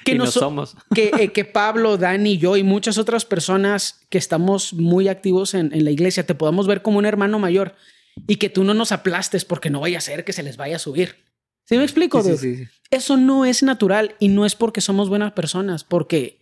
[0.05, 0.77] Que y no no so- somos.
[0.95, 5.73] que, eh, que Pablo, Dani, yo y muchas otras personas que estamos muy activos en,
[5.75, 7.75] en la iglesia te podamos ver como un hermano mayor
[8.27, 10.77] y que tú no nos aplastes porque no vaya a ser que se les vaya
[10.77, 11.17] a subir.
[11.65, 12.23] ¿Sí me explico?
[12.23, 12.67] Sí.
[12.91, 16.41] Eso no es natural y no es porque somos buenas personas, porque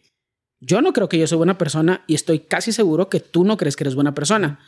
[0.60, 3.56] yo no creo que yo soy buena persona y estoy casi seguro que tú no
[3.56, 4.58] crees que eres buena persona.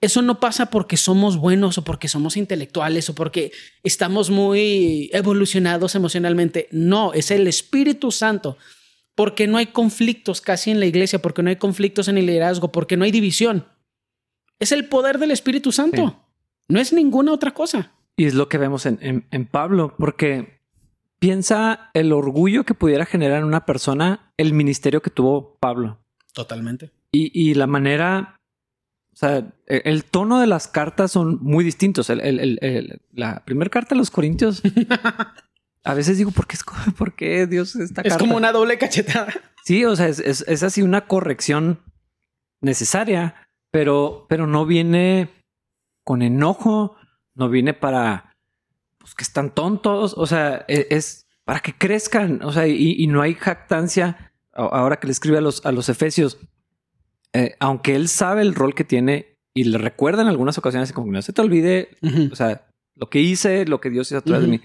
[0.00, 3.52] Eso no pasa porque somos buenos o porque somos intelectuales o porque
[3.82, 6.68] estamos muy evolucionados emocionalmente.
[6.72, 8.58] No, es el Espíritu Santo.
[9.14, 12.72] Porque no hay conflictos casi en la iglesia, porque no hay conflictos en el liderazgo,
[12.72, 13.64] porque no hay división.
[14.58, 16.08] Es el poder del Espíritu Santo.
[16.08, 16.16] Sí.
[16.68, 17.92] No es ninguna otra cosa.
[18.16, 20.60] Y es lo que vemos en, en- en Pablo, porque
[21.18, 26.00] piensa el orgullo que pudiera generar en una persona el ministerio que tuvo Pablo.
[26.32, 26.90] Totalmente.
[27.12, 28.40] Y, y la manera,
[29.14, 32.10] o sea, e- el, tono de las cartas son muy distintos.
[32.10, 34.60] El- el- el- el- la primera carta a los Corintios,
[35.84, 36.64] a veces digo, ¿por qué, es,
[36.98, 38.18] por qué Dios esta Es carta?
[38.18, 39.32] como una doble cachetada.
[39.64, 41.80] Sí, o sea, es, es- es así una corrección
[42.60, 43.34] necesaria,
[43.70, 45.30] pero, pero no viene
[46.04, 46.96] con enojo,
[47.34, 48.32] no viene para
[48.98, 53.06] pues, que están tontos, o sea, e- es, para que crezcan, o sea, y, y
[53.06, 54.32] no hay jactancia.
[54.52, 56.38] Ahora que le escribe a los, a los efesios,
[57.34, 61.12] eh, aunque él sabe el rol que tiene y le recuerda en algunas ocasiones, como
[61.12, 61.90] no se te olvide
[62.32, 62.66] o sea,
[62.96, 64.52] lo que hice, lo que Dios hizo a través Ujú.
[64.52, 64.64] de mí.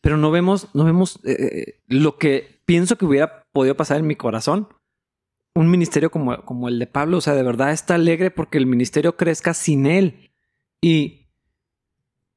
[0.00, 4.16] Pero no vemos, no vemos eh, lo que pienso que hubiera podido pasar en mi
[4.16, 4.68] corazón.
[5.54, 8.66] Un ministerio como, como el de Pablo, o sea, de verdad está alegre porque el
[8.66, 10.30] ministerio crezca sin él.
[10.80, 11.28] Y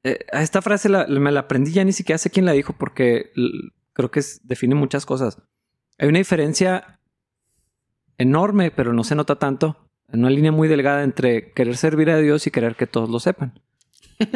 [0.04, 2.74] eh, a esta frase la- me la aprendí, ya ni siquiera sé quién la dijo
[2.78, 3.32] porque
[3.94, 5.38] creo que es- define muchas cosas.
[5.98, 6.95] Hay una diferencia
[8.18, 9.76] enorme, pero no se nota tanto,
[10.12, 13.20] en una línea muy delgada entre querer servir a Dios y querer que todos lo
[13.20, 13.58] sepan.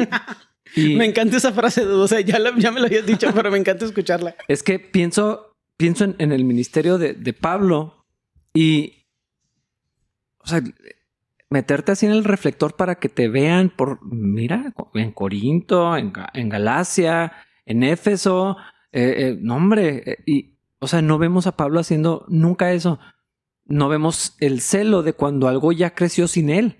[0.73, 3.51] Y Me encanta esa frase, o sea, ya, la- ya me lo habías dicho, pero
[3.51, 4.35] me encanta escucharla.
[4.47, 8.05] es que pienso, pienso en, en el ministerio de, de Pablo
[8.53, 9.05] y,
[10.39, 10.61] o sea,
[11.49, 16.47] meterte así en el reflector para que te vean por, mira, en Corinto, en, en
[16.47, 17.33] Galacia,
[17.65, 18.55] en Éfeso,
[18.93, 22.97] eh, eh, no hombre, eh, y, o sea, no vemos a Pablo haciendo nunca eso.
[23.71, 26.77] No vemos el celo de cuando algo ya creció sin él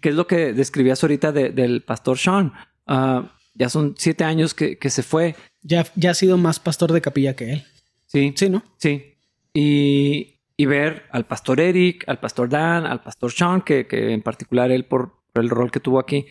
[0.00, 2.52] que es lo que describías ahorita de- del pastor Sean.
[2.86, 5.34] Ah, ya son siete años que, que se fue.
[5.62, 7.64] Ya, ya ha sido más pastor de capilla que él.
[8.06, 8.62] Sí, Sí, ¿no?
[8.78, 9.14] sí.
[9.52, 14.22] Y, y ver al pastor Eric, al pastor Dan, al pastor Sean, que, que en
[14.22, 16.26] particular él por, por el rol que tuvo aquí,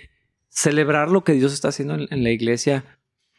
[0.47, 2.85] celebrar lo que Dios está haciendo en, la iglesia,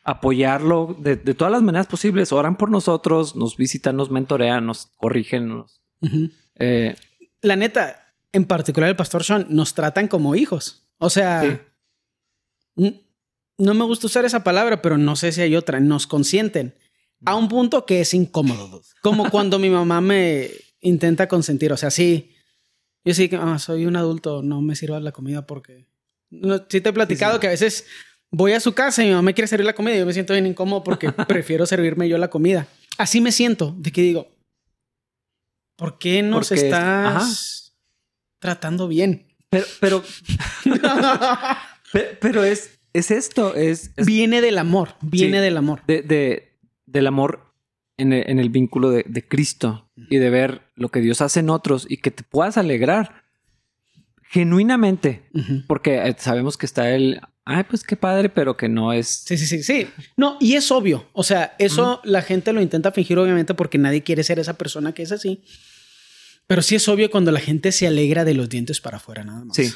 [0.04, 2.32] apoyarlo de, todas las maneras posibles.
[2.32, 5.64] Oran por nosotros, nos visitan, nos mentorean, nos corrigen.
[6.58, 6.94] Eh,
[7.42, 10.86] la neta, en particular el pastor Sean, nos tratan como hijos.
[10.98, 11.66] O sea,
[12.76, 15.80] no me gusta usar esa palabra, pero no sé si hay otra.
[15.80, 16.74] Nos consienten
[17.24, 18.82] a un punto que es incómodo.
[19.02, 21.72] Como cuando mi mamá me intenta consentir.
[21.72, 22.34] O sea, sí,
[23.04, 25.86] yo sí que ah, soy un adulto, no me sirva la comida porque.
[26.30, 27.86] No, sí te he platicado que a veces
[28.30, 30.12] voy a su casa y mi mamá me quiere servir la comida y yo me
[30.12, 32.68] siento bien incómodo porque prefiero servirme yo la comida.
[32.98, 34.28] Así me siento, de que digo,
[35.80, 37.74] ¿por qué nos estás
[38.38, 39.26] tratando bien?
[39.48, 40.04] Pero, pero,
[42.20, 45.80] pero, es, es esto, es, Viene del amor, viene del amor.
[45.86, 47.54] De, de, del amor
[47.96, 51.98] en el, vínculo de, Cristo y de ver lo que Dios hace en otros y
[51.98, 53.24] que te puedas alegrar
[54.22, 55.28] genuinamente,
[55.66, 59.24] porque eh, sabemos que está el, ay, pues qué padre, pero que no es.
[59.26, 59.88] Sí, sí, sí, sí.
[60.16, 61.08] No, y es obvio.
[61.12, 64.92] O sea, eso la gente lo intenta fingir, obviamente, porque nadie quiere ser esa persona
[64.92, 65.42] que es así.
[66.50, 69.44] Pero sí es obvio cuando la gente se alegra de los dientes para afuera, nada
[69.44, 69.56] más.
[69.56, 69.70] Sí.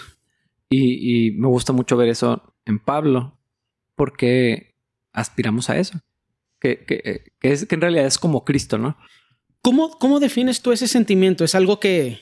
[0.68, 3.38] Y, y me gusta mucho ver eso en Pablo,
[3.94, 4.74] porque
[5.12, 6.00] aspiramos a eso
[6.86, 8.96] que, es, que en realidad es como Cristo, ¿no?
[9.60, 11.44] ¿Cómo, ¿Cómo defines tú ese sentimiento?
[11.44, 12.20] Es algo que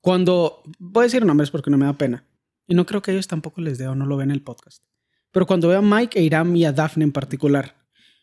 [0.00, 2.24] cuando, voy a decir nombres porque no me da pena,
[2.66, 4.82] y no creo que ellos tampoco les dé o no lo ven en el podcast,
[5.32, 7.76] pero cuando veo a Mike, e Iram y a Daphne en particular,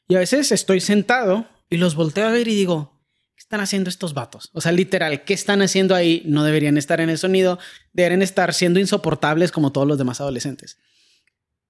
[0.08, 2.92] y a veces estoy sentado y los volteo a ver y digo,
[3.36, 4.50] ¿qué están haciendo estos vatos?
[4.54, 6.24] O sea, literal, ¿qué están haciendo ahí?
[6.26, 7.60] No deberían estar en el sonido,
[7.93, 10.78] deberían estar siendo insoportables como todos los demás adolescentes.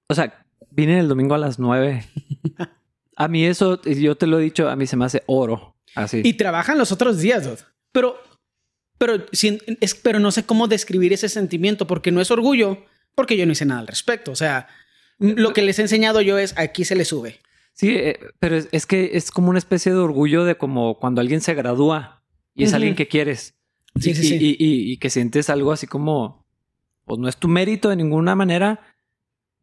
[0.08, 2.04] O sea, Vine el domingo a las nueve.
[3.16, 5.76] a mí eso, yo te lo he dicho, a mí se me hace oro.
[5.94, 6.20] Así.
[6.24, 8.20] Y trabajan los otros días, Pero,
[8.98, 13.46] pero, es, pero no sé cómo describir ese sentimiento porque no es orgullo, porque yo
[13.46, 14.32] no hice nada al respecto.
[14.32, 14.66] O sea,
[15.18, 17.40] lo que les he enseñado yo es aquí se le sube.
[17.74, 21.40] Sí, eh, pero es, que es como una especie de orgullo de como cuando alguien
[21.40, 22.22] se gradúa
[22.54, 23.56] y es alguien que quieres.
[24.00, 24.56] Sí, y, sí, sí.
[24.58, 26.46] y, que sientes algo así como,
[27.04, 28.80] pues no es tu mérito de ninguna manera,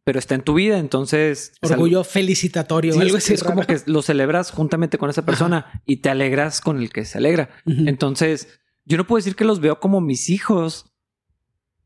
[0.04, 1.52] pero está en tu vida, entonces...
[1.62, 3.00] Orgullo felicitatorio.
[3.00, 7.04] es, como que lo celebras juntamente con esa persona y te alegras con el que
[7.04, 7.50] se alegra.
[7.66, 10.92] Entonces, yo no puedo decir que los veo como mis hijos,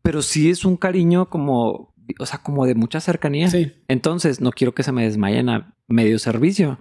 [0.02, 3.48] pero sí es un cariño como, o sea, como de mucha cercanía.
[3.88, 6.78] Entonces, no quiero que se me desmayen a medio servicio.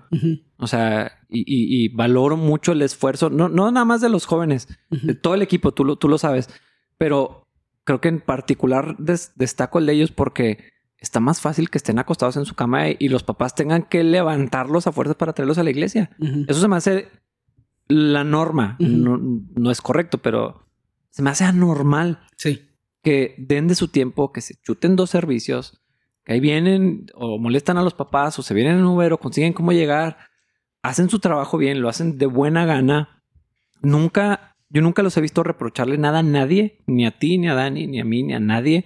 [0.58, 5.16] O sea, y, valoro mucho el esfuerzo, no, no nada más de los jóvenes, de
[5.16, 6.50] todo el equipo, tú lo, tú lo sabes,
[6.98, 7.48] pero
[7.84, 12.36] creo que en particular destaco el de ellos porque está más fácil que estén acostados
[12.38, 15.70] en su cama y los papás tengan que levantarlos a fuerzas para traerlos a la
[15.70, 16.10] iglesia.
[16.48, 17.10] Eso se me hace
[17.88, 18.76] la norma.
[18.80, 20.68] no, es correcto, pero
[21.12, 22.20] se me hace anormal.
[22.38, 22.70] Sí.
[23.06, 25.82] Que den de su tiempo, que se chuten dos servicios,
[26.26, 29.54] que ahí vienen o molestan a los papás o se vienen en Uber o consiguen
[29.54, 30.18] cómo llegar.
[30.82, 33.24] Hacen su trabajo bien, lo hacen de buena gana.
[33.82, 37.54] Nunca, yo nunca los he visto reprocharle nada a nadie, ni a ti, ni a
[37.54, 38.84] Dani, ni a mí, ni a nadie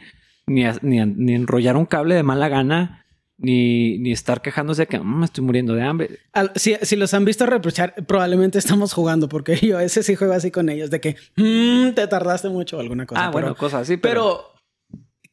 [0.50, 3.06] ni, ni, enrollar un cable de mala gana,
[3.40, 6.20] ni, ni estar quejándose de que mm, me estoy muriendo de hambre.
[6.56, 10.34] si, si, los han visto reprochar, probablemente estamos jugando, porque yo a veces sí juego
[10.34, 13.26] así con ellos, de que mm, te tardaste mucho o alguna cosa.
[13.26, 13.98] Ah, bueno, cosas así.
[13.98, 14.54] Pero...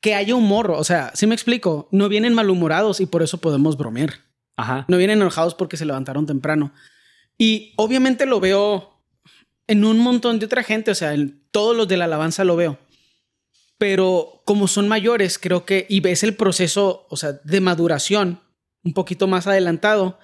[0.00, 3.38] que haya un morro, o sea, si me explico, no vienen malhumorados y por eso
[3.38, 4.14] podemos bromear.
[4.56, 4.84] Ajá.
[4.88, 6.72] No vienen enojados porque se levantaron temprano.
[7.36, 9.02] Y obviamente lo veo
[9.66, 12.56] en un montón de otra gente, o sea, en todos los de la alabanza lo
[12.56, 12.78] veo
[13.78, 18.40] pero como son mayores, creo que, y ves el proceso, o sea, de maduración
[18.82, 20.18] un poquito más adelantado,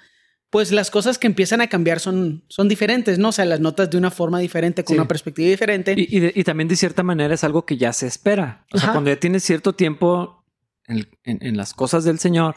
[0.53, 3.31] pues las cosas que empiezan a cambiar son, son diferentes, ¿no?
[3.31, 5.95] O sea, las notas de una forma diferente, con una perspectiva diferente.
[5.97, 8.67] Y, también de cierta manera es algo que ya se espera.
[8.73, 10.45] O sea, cuando ya tienes cierto tiempo
[10.87, 12.55] en, las cosas del Señor,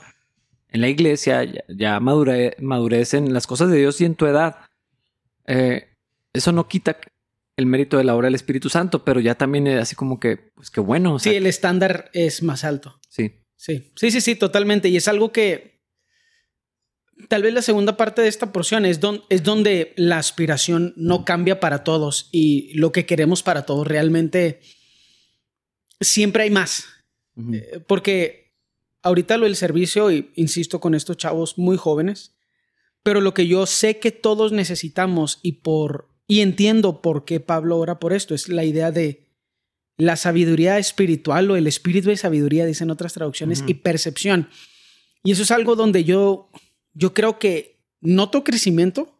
[0.70, 4.58] en la iglesia, ya, ya madurez en las cosas de Dios y en tu edad,
[5.48, 5.88] eh,
[6.34, 6.98] eso no quita
[7.58, 10.38] el mérito de la obra del Espíritu Santo, pero ya también es así como que,
[10.56, 11.20] pues qué bueno.
[11.20, 13.00] sí, el estándar es más alto.
[13.10, 13.42] Sí.
[13.56, 14.90] Sí, sí, sí, sí, totalmente.
[14.90, 15.82] Y es algo que
[17.30, 21.60] tal vez la segunda parte de esta porción es, es donde la aspiración no cambia
[21.60, 24.60] para todos y lo que queremos para todos realmente
[26.02, 26.86] siempre hay más.
[27.54, 28.54] Eh, porque
[29.02, 32.36] ahorita lo del servicio, y insisto con estos chavos muy jóvenes,
[33.04, 37.78] pero lo que yo sé que todos necesitamos y por y entiendo por qué Pablo
[37.78, 38.34] ora por esto.
[38.34, 39.26] Es la idea de
[39.98, 44.50] la sabiduría espiritual o el espíritu de sabiduría, dicen otras traducciones, y percepción.
[45.24, 46.50] Y eso es algo donde yo,
[46.94, 49.20] yo creo que noto crecimiento,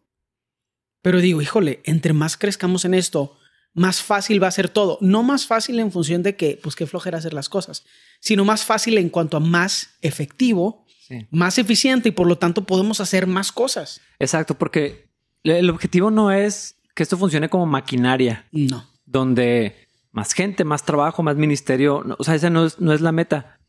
[1.02, 3.38] pero digo, híjole, entre más crezcamos en esto,
[3.74, 4.98] más fácil va a ser todo.
[5.02, 7.84] No más fácil en función de que, pues, qué flojera hacer las cosas,
[8.20, 10.86] sino más fácil en cuanto a más efectivo,
[11.30, 14.02] más eficiente y por lo tanto podemos hacer más cosas.
[14.18, 15.10] Exacto, porque
[15.44, 18.48] el objetivo no es que esto funcione como maquinaria.
[18.52, 18.84] No.
[19.06, 19.76] Donde
[20.12, 22.04] más gente, más trabajo, más ministerio.
[22.18, 23.60] O sea, esa no es, no es la meta.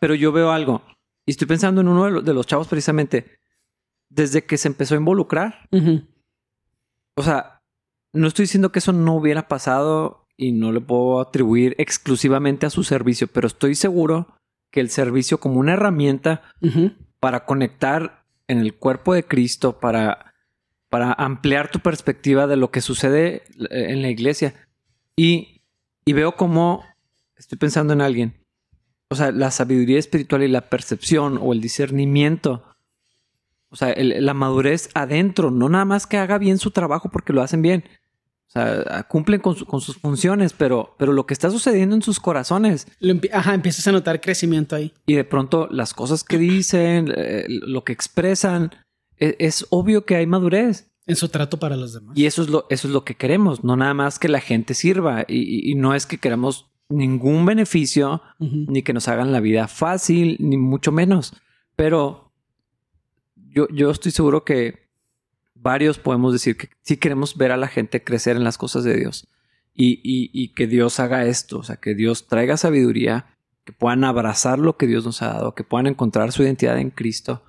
[0.00, 0.82] Pero yo veo algo
[1.26, 3.38] y estoy pensando en uno de los, chavos precisamente
[4.08, 5.68] desde que se empezó a involucrar.
[7.16, 7.62] O sea,
[8.12, 12.70] no estoy diciendo que eso no hubiera pasado y no le puedo atribuir exclusivamente a
[12.70, 14.36] su servicio, pero estoy seguro
[14.70, 16.42] que el servicio como una herramienta
[17.18, 20.34] para conectar en el cuerpo de Cristo, para,
[20.88, 24.54] para ampliar tu perspectiva de lo que sucede eh, en la iglesia.
[25.16, 25.62] Y,
[26.04, 26.84] y veo como
[27.36, 28.34] estoy pensando en alguien.
[29.08, 32.64] O sea, la sabiduría espiritual y la percepción o el discernimiento.
[33.68, 37.42] O sea, la madurez adentro, no nada más que haga bien su trabajo porque lo
[37.42, 37.84] hacen bien.
[38.48, 42.86] O sea, cumplen con, sus funciones, pero, pero lo que está sucediendo en sus corazones.
[43.32, 44.94] Ajá, empiezas a notar crecimiento ahí.
[45.04, 48.70] Y de pronto las cosas que dicen, eh, lo que expresan,
[49.18, 50.90] e, es, obvio que hay madurez.
[51.06, 52.16] En su trato para los demás.
[52.16, 54.74] Y eso es lo, eso es lo que queremos, no nada más que la gente
[54.74, 55.24] sirva.
[55.28, 60.56] Y, no es que queramos ningún beneficio, ni que nos hagan la vida fácil, ni
[60.56, 61.34] mucho menos.
[61.76, 62.32] Pero
[63.36, 64.86] yo, yo estoy seguro que
[65.54, 68.96] varios podemos decir que sí queremos ver a la gente crecer en las cosas de
[68.96, 69.28] Dios
[69.76, 73.26] y, que Dios haga esto, o sea, que Dios traiga sabiduría,
[73.64, 76.90] que puedan abrazar lo que Dios nos ha dado, que puedan encontrar su identidad en
[76.90, 77.42] Cristo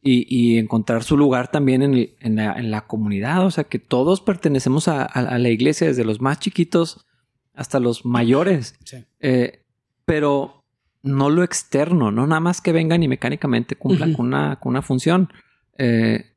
[0.00, 5.48] y, encontrar su lugar también en, la, comunidad, o sea, que todos pertenecemos a, la
[5.48, 7.06] iglesia, desde los más chiquitos
[7.54, 8.76] hasta los mayores,
[9.20, 9.64] eh,
[10.04, 10.64] pero
[11.02, 14.82] no lo externo, no nada más que vengan y mecánicamente cumplan con, una, con una
[14.82, 15.30] función.
[15.76, 16.32] Eh,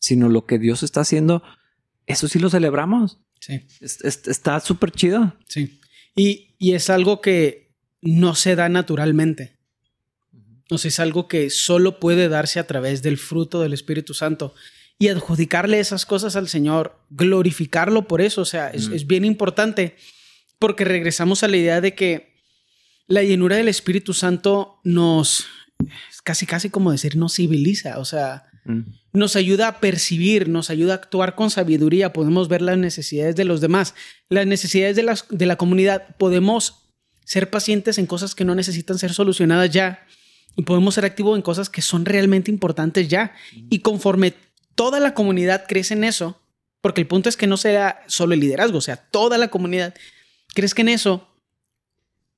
[0.00, 1.42] sino lo que Dios está haciendo,
[2.06, 3.20] eso sí lo celebramos.
[3.38, 3.66] Sí.
[3.80, 5.36] está súper chido.
[5.46, 5.80] Sí.
[6.16, 9.59] Y, y, es algo que no se da naturalmente.
[10.70, 14.54] O sea, es algo que solo puede darse a través del fruto del Espíritu Santo.
[14.98, 19.96] Y adjudicarle esas cosas al Señor, glorificarlo por eso, o sea, es, es bien importante
[20.58, 22.34] porque regresamos a la idea de que
[23.06, 25.46] la llenura del Espíritu Santo nos,
[26.22, 28.80] casi, casi como decir, nos civiliza, o sea, Mm.
[29.12, 33.44] Nos ayuda a percibir, nos ayuda a actuar con sabiduría, podemos ver las necesidades de
[33.44, 33.94] los demás,
[34.28, 36.86] las necesidades de la, de la comunidad, podemos
[37.24, 40.06] ser pacientes en cosas que no necesitan ser solucionadas ya
[40.56, 43.34] y podemos ser activos en cosas que son realmente importantes ya.
[43.70, 44.34] Y conforme
[44.74, 46.40] toda la comunidad crece en eso,
[46.80, 49.94] porque el punto es que no sea solo el liderazgo, o sea, toda la comunidad
[50.54, 51.28] crezca en eso,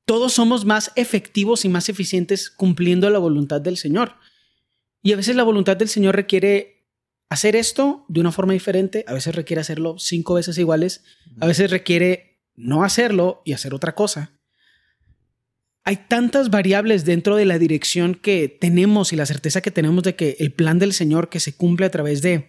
[0.04, 4.14] todos somos más efectivos y más eficientes cumpliendo la voluntad del Señor.
[5.02, 6.86] Y a veces la voluntad del Señor requiere
[7.28, 11.04] hacer esto de una forma diferente, a veces requiere hacerlo cinco veces iguales,
[11.40, 14.32] a veces requiere no hacerlo y hacer otra cosa.
[15.84, 20.14] Hay tantas variables dentro de la dirección que tenemos y la certeza que tenemos de
[20.14, 22.48] que el plan del Señor que se cumple a través de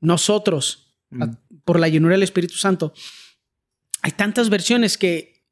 [0.00, 0.96] nosotros,
[1.64, 2.92] por la llenura del Espíritu Santo,
[4.02, 5.44] hay tantas versiones que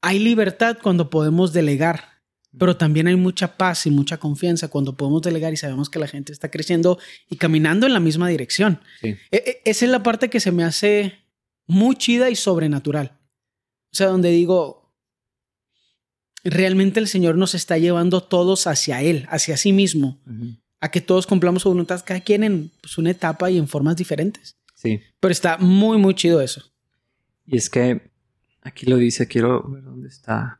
[0.00, 2.12] hay libertad cuando podemos delegar
[2.58, 6.06] pero también hay mucha paz y mucha confianza cuando podemos delegar y sabemos que la
[6.06, 6.98] gente está creciendo
[7.30, 8.80] y caminando en la misma dirección.
[9.02, 11.14] E, e, esa es la parte que se me hace
[11.66, 13.18] muy chida y sobrenatural.
[13.92, 14.81] O sea, donde digo,
[16.44, 20.18] realmente el Señor nos está llevando todos hacia Él, hacia sí mismo,
[20.80, 23.96] a que todos cumplamos su voluntad, cada quien en pues, una etapa y en formas
[23.96, 24.56] diferentes.
[24.74, 25.00] Sí.
[25.20, 26.72] Pero está muy, muy chido eso.
[27.46, 28.10] Y es que
[28.62, 30.58] aquí lo dice, quiero ver dónde está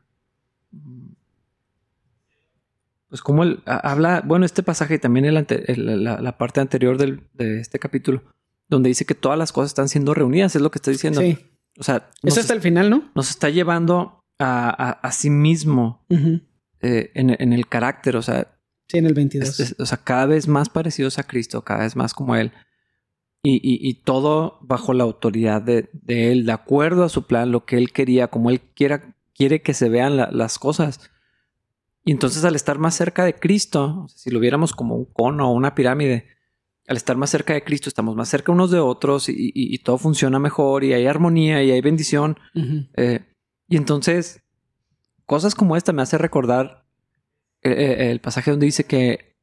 [3.13, 8.23] pues como él habla, bueno, este pasaje y también la, parte anterior de este capítulo,
[8.67, 11.21] donde dice que todas las cosas están siendo reunidas, es lo que está diciendo.
[11.21, 11.37] Sí.
[11.77, 13.11] O sea, eso hasta el final, ¿no?
[13.13, 18.59] Nos está llevando a, sí mismo eh, en, el carácter, o sea.
[18.87, 19.75] Sí, en el 22.
[19.79, 22.51] o sea, cada vez más parecidos a Cristo, cada vez más como Él.
[23.45, 27.91] Y, todo bajo la autoridad de, Él, de acuerdo a su plan, lo que Él
[27.91, 31.11] quería, como Él quiera, quiere que se vean las cosas.
[32.05, 35.53] Y entonces al estar más cerca de Cristo, si lo viéramos como un cono o
[35.53, 36.27] una pirámide,
[36.87, 40.39] al estar más cerca de Cristo estamos más cerca unos de otros y, todo funciona
[40.39, 42.37] mejor y hay armonía y hay bendición.
[42.95, 43.21] Eh,
[43.67, 44.42] y entonces
[45.25, 46.85] cosas como esta me hace recordar
[47.61, 49.35] eh, eh, el pasaje donde dice que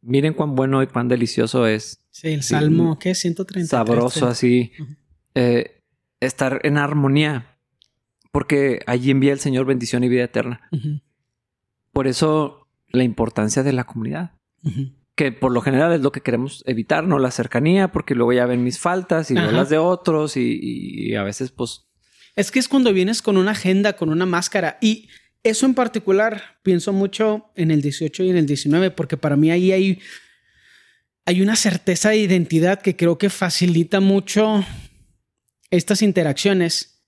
[0.00, 2.04] miren cuán bueno y cuán delicioso es.
[2.10, 3.14] Sí, el Salmo, ¿qué?
[3.14, 3.68] 130.
[3.68, 4.72] Sabroso así.
[6.20, 7.58] estar en armonía.
[8.32, 10.68] Porque allí envía el Señor bendición y vida eterna.
[11.92, 14.32] Por eso la importancia de la comunidad.
[15.14, 17.18] que por lo general es lo que queremos evitar, ¿no?
[17.18, 21.14] La cercanía, porque luego ya ven mis faltas y no las de otros y, y
[21.14, 21.89] a veces pues...
[22.36, 24.78] Es que es cuando vienes con una agenda, con una máscara.
[24.80, 25.08] Y
[25.42, 29.50] eso en particular pienso mucho en el 18 y en el 19, porque para mí
[29.50, 30.00] ahí hay,
[31.24, 34.64] hay una certeza de identidad que creo que facilita mucho
[35.70, 37.04] estas interacciones,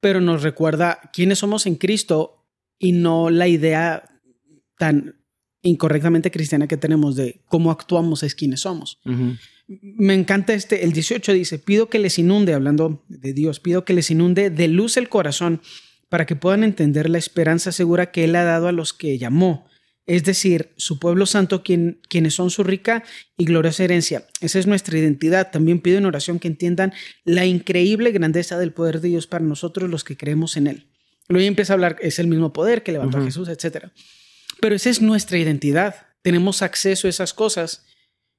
[0.00, 2.46] pero nos recuerda quiénes somos en Cristo
[2.78, 4.20] y no la idea
[4.78, 5.23] tan
[5.64, 9.00] incorrectamente cristiana que tenemos de cómo actuamos es quienes somos.
[9.66, 13.94] Me encanta este, el 18 dice, pido que les inunde, hablando de Dios, pido que
[13.94, 15.60] les inunde de luz el corazón
[16.08, 19.66] para que puedan entender la esperanza segura que Él ha dado a los que llamó,
[20.06, 23.04] es decir, su pueblo santo, quien, quienes son su rica
[23.38, 24.26] y gloriosa herencia.
[24.42, 25.50] Esa es nuestra identidad.
[25.50, 26.92] También pido en oración que entiendan
[27.24, 30.86] la increíble grandeza del poder de Dios para nosotros los que creemos en Él.
[31.28, 33.24] Luego empieza a hablar, es el mismo poder que levantó a.
[33.24, 33.86] Jesús, etc.
[34.60, 36.06] Pero esa es nuestra identidad.
[36.22, 37.84] Tenemos acceso a esas cosas.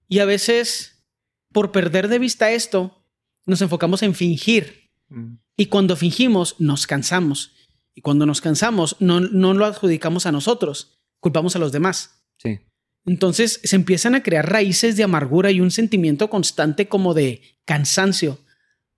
[0.07, 1.03] Y a veces,
[1.51, 3.03] por perder de vista esto,
[3.45, 4.91] nos enfocamos en fingir.
[5.09, 7.53] mm, Y cuando fingimos, nos cansamos.
[7.93, 12.23] Y cuando nos cansamos, no, no lo adjudicamos a nosotros, culpamos a los demás.
[12.41, 12.59] sí.
[13.07, 18.39] Entonces se empiezan a crear raíces de amargura y un sentimiento constante como de cansancio,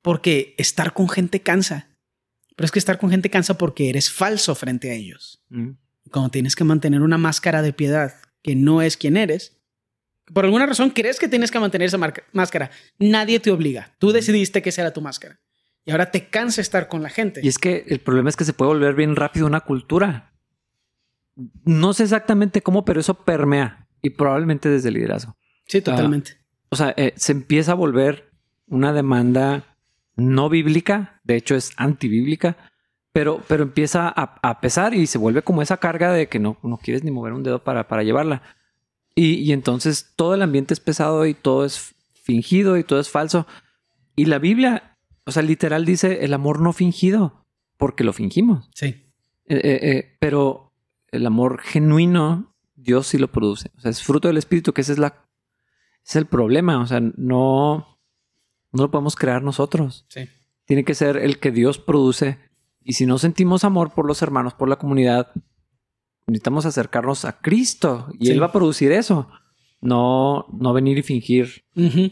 [0.01, 1.89] porque estar con gente cansa.
[2.55, 5.43] Pero es que estar con gente cansa porque eres falso frente a ellos.
[5.49, 5.72] mm,
[6.12, 9.58] Cuando tienes que mantener una máscara de piedad que no es quien eres,
[10.34, 11.99] por alguna razón crees que tienes que mantener esa
[12.34, 12.72] máscara.
[12.99, 13.95] Nadie te obliga.
[13.99, 15.39] Tú decidiste que esa era tu máscara.
[15.86, 17.39] Y ahora te cansa estar con la gente.
[17.43, 20.34] Y es que el problema es que se puede volver bien rápido una cultura.
[21.64, 25.38] No sé exactamente cómo, pero eso permea y probablemente desde el liderazgo.
[25.66, 26.38] Sí, totalmente.
[26.70, 28.32] O sea, eh, se empieza a volver
[28.68, 29.78] una demanda
[30.18, 32.58] no bíblica, de hecho es antibíblica,
[33.18, 36.59] pero, pero empieza a, a pesar y se vuelve como esa carga de que no,
[36.61, 38.43] no quieres ni mover un dedo para, para llevarla.
[39.15, 43.09] Y, y entonces todo el ambiente es pesado y todo es fingido y todo es
[43.09, 43.47] falso.
[44.15, 47.43] Y la Biblia, o sea, literal dice el amor no fingido,
[47.78, 48.70] porque lo fingimos.
[48.76, 48.86] Sí.
[49.47, 50.72] Eh, eh, eh, pero
[51.11, 53.72] el amor genuino, Dios sí lo produce.
[53.78, 55.26] O sea, es fruto del Espíritu, que ese es la
[56.05, 56.80] es el problema.
[56.82, 57.97] O sea, no,
[58.72, 60.05] no lo podemos crear nosotros.
[60.07, 60.30] Sí.
[60.65, 62.45] Tiene que ser el que Dios produce.
[62.88, 65.32] Y si no sentimos amor por los hermanos, por la comunidad,
[66.26, 68.32] necesitamos acercarnos a Cristo y Sí.
[68.32, 69.30] Él va a producir eso.
[69.82, 71.66] No, no venir y fingir,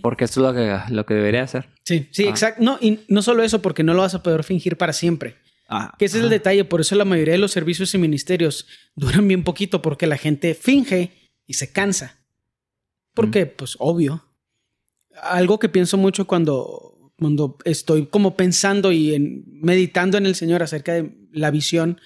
[0.04, 1.70] porque esto es lo que, lo que debería hacer.
[1.84, 2.30] Sí, sí, Ah.
[2.30, 2.62] exacto.
[2.62, 5.38] No, y no solo eso, porque no lo vas a poder fingir para siempre.
[5.68, 6.64] Ah, Que ese es el detalle.
[6.66, 10.54] Por eso la mayoría de los servicios y ministerios duran bien poquito, porque la gente
[10.54, 12.20] finge y se cansa.
[13.16, 14.26] Porque, pues, obvio.
[15.24, 20.62] Algo que pienso mucho cuando, cuando estoy como pensando y en- meditando en el Señor
[20.64, 22.00] acerca de la visión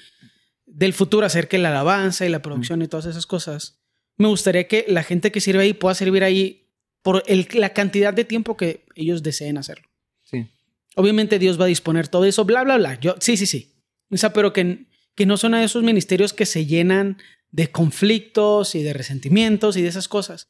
[0.65, 3.79] del futuro, acerca de la alabanza y la producción y todas esas cosas.
[4.17, 6.67] Me gustaría que la gente que sirve ahí pueda servir ahí
[7.01, 9.87] por el- la cantidad de tiempo que ellos deseen hacerlo.
[10.23, 10.47] Sí.
[10.95, 12.99] Obviamente Dios va a disponer todo eso, bla, bla, bla.
[12.99, 13.73] Yo, sí, sí, sí.
[14.11, 14.85] O sea, pero que,
[15.15, 17.17] que no son esos ministerios que se llenan
[17.51, 20.49] de conflictos y de resentimientos y de esas cosas.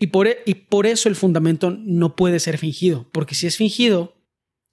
[0.00, 3.56] Y por, e- y por eso el fundamento no puede ser fingido, porque si es
[3.56, 4.14] fingido,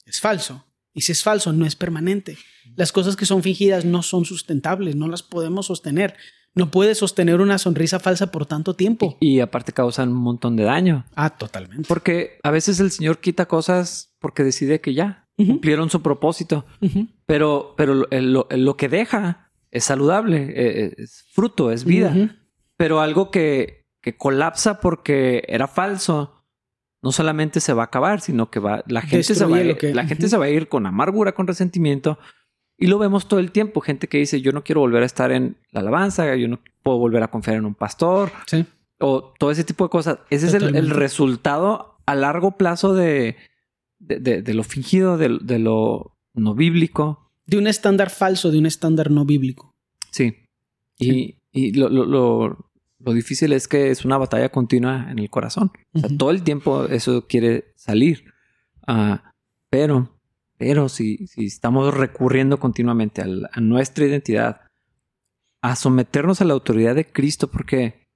[0.06, 0.66] es falso.
[0.94, 2.38] Y si es falso, no es permanente.
[2.76, 6.16] Las cosas que son fingidas no son sustentables, no las podemos sostener.
[6.56, 9.16] No puedes sostener una sonrisa falsa por tanto tiempo.
[9.20, 11.06] Y aparte causan un montón de daño.
[11.16, 11.88] Ah, totalmente.
[11.88, 16.66] Porque a veces el Señor quita cosas porque decide que ya cumplieron su propósito.
[17.28, 22.40] Pero, pero lo, lo- lo que deja es saludable, eh, es fruto, es vida.
[22.76, 23.77] Pero algo que,
[24.08, 26.34] que colapsa porque era falso,
[27.04, 29.76] no solamente se va a acabar, sino que va, la gente, se va, a ir,
[29.78, 32.18] que- la gente se va a ir con amargura, con resentimiento.
[32.78, 33.82] Y lo vemos todo el tiempo.
[33.82, 36.98] Gente que dice, yo no quiero volver a estar en la alabanza, yo no puedo
[37.00, 38.66] volver a confiar en un pastor, Sí.
[39.00, 40.20] o todo ese tipo de cosas.
[40.30, 43.36] Ese es el, resultado a largo plazo de,
[44.00, 47.30] de, de- de lo fingido, de, de lo no bíblico.
[47.46, 49.76] De un estándar falso, de un estándar no bíblico.
[50.12, 50.34] Sí.
[50.98, 51.38] Y, Sí.
[51.52, 52.67] y lo, lo, lo,
[53.00, 55.72] lo difícil es que es una batalla continua en el corazón.
[55.94, 56.18] O sea, Ujú.
[56.18, 58.34] todo el tiempo eso quiere salir.
[58.88, 59.34] Ah,
[59.70, 60.18] pero,
[60.58, 64.62] pero si, si estamos recurriendo continuamente a, nuestra identidad,
[65.62, 68.08] a someternos a la autoridad de Cristo, porque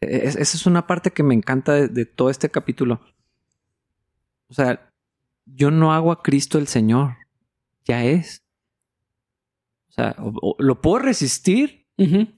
[0.00, 3.00] es- esa es una parte que me encanta de, de todo este capítulo.
[4.48, 4.90] O sea,
[5.44, 7.16] yo no hago a Cristo el Señor,
[7.84, 8.42] ya es.
[9.88, 11.86] O sea, o- o lo puedo resistir.
[11.98, 12.32] Eh,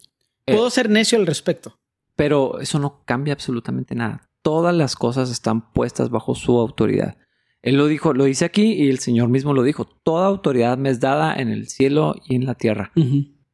[0.57, 1.79] Puedo ser necio al respecto.
[2.17, 4.29] pero eso no cambia absolutamente nada.
[4.43, 7.17] Todas las cosas están puestas bajo su autoridad.
[7.63, 9.87] Él lo dijo, lo dice aquí y el Señor mismo lo dijo.
[9.87, 12.93] Toda autoridad me es dada en el cielo y en la tierra.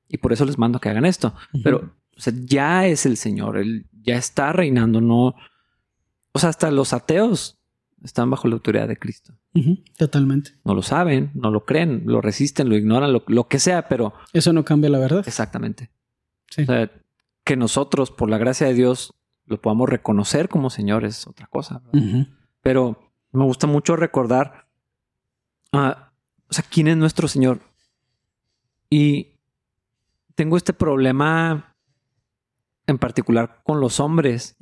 [0.09, 1.35] Y por eso les mando que hagan esto.
[1.63, 5.35] Pero o sea, ya es el Señor, Él ya está reinando, no.
[6.33, 7.59] O sea, hasta los ateos
[8.03, 9.35] están bajo la autoridad de Cristo.
[9.97, 10.53] Totalmente.
[10.65, 14.15] No lo saben, no lo creen, lo resisten, lo ignoran, lo, que sea, pero...
[14.33, 15.25] Eso no cambia la verdad.
[15.27, 15.91] Exactamente.
[16.59, 16.91] O sea,
[17.45, 19.15] que nosotros, por la gracia de Dios,
[19.47, 21.83] lo podamos reconocer como Señor es otra cosa.
[22.63, 24.67] Pero me gusta mucho recordar,
[25.73, 25.93] uh,
[26.49, 27.61] o sea, quién es nuestro Señor.
[28.91, 29.35] Y
[30.35, 31.77] tengo este problema
[32.87, 34.57] en particular con los hombres.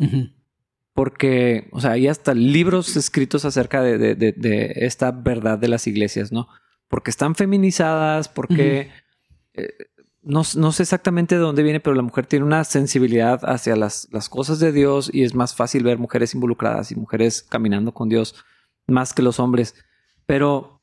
[0.93, 6.49] Porque, o sea, hay hasta libros escritos acerca de, esta verdad de las iglesias, ¿no?
[6.89, 8.91] Porque están feminizadas, porque
[9.55, 9.73] eh,
[10.25, 14.59] no, sé exactamente de dónde viene, pero la mujer tiene una sensibilidad hacia las, cosas
[14.59, 18.35] de Dios y es más fácil ver mujeres involucradas y mujeres caminando con Dios
[18.87, 19.75] más que los hombres.
[20.25, 20.83] Pero,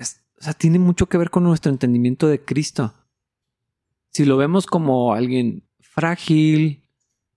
[0.00, 2.94] o sea, tiene mucho que ver con nuestro entendimiento de Cristo.
[4.10, 6.82] Si lo vemos como alguien frágil,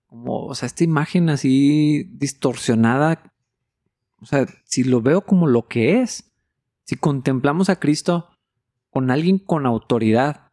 [0.06, 3.30] como, o sea, esta imagen así distorsionada,
[4.22, 6.32] o sea, si lo veo como lo que es,
[6.84, 8.30] si contemplamos a Cristo
[8.90, 10.50] con alguien con autoridad,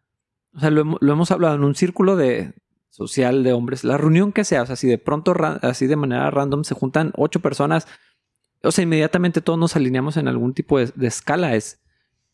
[0.53, 2.53] o sea, lo, hemos hablado en un círculo de
[2.89, 6.31] social de hombres, la reunión que sea, o sea, si de pronto, así de manera
[6.31, 7.87] random se juntan ocho personas,
[8.63, 11.79] o sea, inmediatamente todos nos alineamos en algún tipo de, escala, es,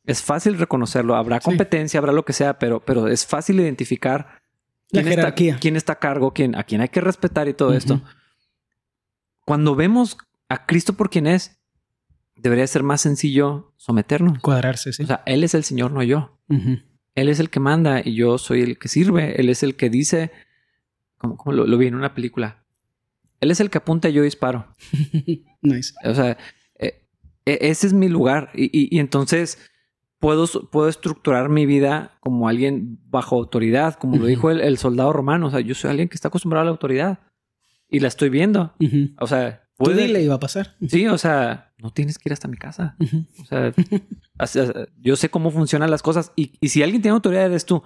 [0.05, 4.41] es fácil reconocerlo, habrá competencia, habrá lo que sea, pero, pero es fácil identificar
[4.89, 5.51] la jerarquía.
[5.51, 8.01] Está, quién está a cargo, quién, a quién hay que respetar y todo esto.
[9.45, 10.17] Cuando vemos
[10.49, 11.59] a Cristo por quien es,
[12.35, 14.39] debería ser más sencillo someternos.
[14.39, 15.03] Cuadrarse, sí.
[15.03, 16.39] O sea, Él es el Señor, no yo.
[17.15, 19.39] Él es el que manda y yo soy el que sirve.
[19.39, 20.31] Él es el que dice,
[21.17, 22.65] como, lo, vi en una película.
[23.39, 24.67] Él es el que apunta y yo disparo.
[25.61, 25.93] nice.
[26.05, 26.37] O sea,
[26.79, 27.07] eh,
[27.45, 28.51] e, ese es mi lugar.
[28.53, 29.57] y entonces
[30.23, 35.47] puedo, estructurar mi vida como alguien bajo autoridad, como lo dijo el, soldado romano.
[35.47, 37.19] O sea, yo soy alguien que está acostumbrado a la autoridad
[37.89, 38.73] y la estoy viendo.
[39.19, 40.07] O sea, puede...
[40.07, 40.75] Tú iba a pasar.
[40.87, 42.95] Sí, o sea, no tienes que ir hasta mi casa.
[44.39, 47.65] O sea, yo sé cómo funcionan las cosas y, y, si alguien tiene autoridad eres
[47.65, 47.83] tú.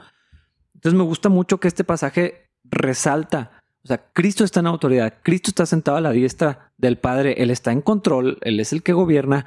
[0.74, 3.62] Entonces me gusta mucho que este pasaje resalta.
[3.84, 7.52] O sea, Cristo está en autoridad, Cristo está sentado a la diestra del Padre, Él
[7.52, 9.46] está en control, Él es el que gobierna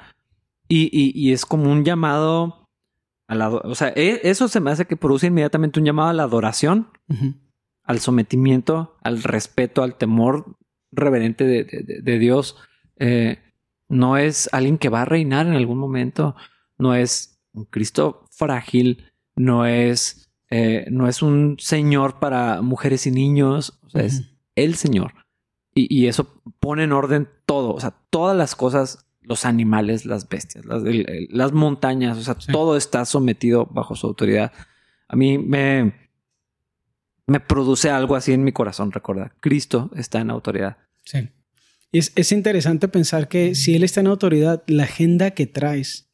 [0.67, 2.61] y, y es como un llamado
[3.63, 6.89] o sea, e, eso se me hace que produce inmediatamente un llamado a la adoración,
[7.83, 10.57] al sometimiento, al respeto, al temor
[10.91, 12.57] reverente de, Dios.
[12.97, 13.39] Eh,
[13.89, 16.35] no es alguien que va a reinar en algún momento,
[16.77, 23.11] no es un Cristo frágil, no es, eh, no es un Señor para mujeres y
[23.11, 24.23] niños, o sea, es
[24.55, 25.13] el Señor.
[25.73, 30.27] Y, y, eso pone en orden todo, o sea, todas las cosas los animales, las
[30.27, 34.51] bestias, las, montañas, o sea, todo está sometido bajo su autoridad.
[35.07, 35.93] A mí me,
[37.27, 40.77] me produce algo así en mi corazón, recuerda, Cristo está en autoridad.
[41.03, 41.29] Sí.
[41.91, 46.09] Es, es interesante pensar que si Él está en autoridad, la agenda que traes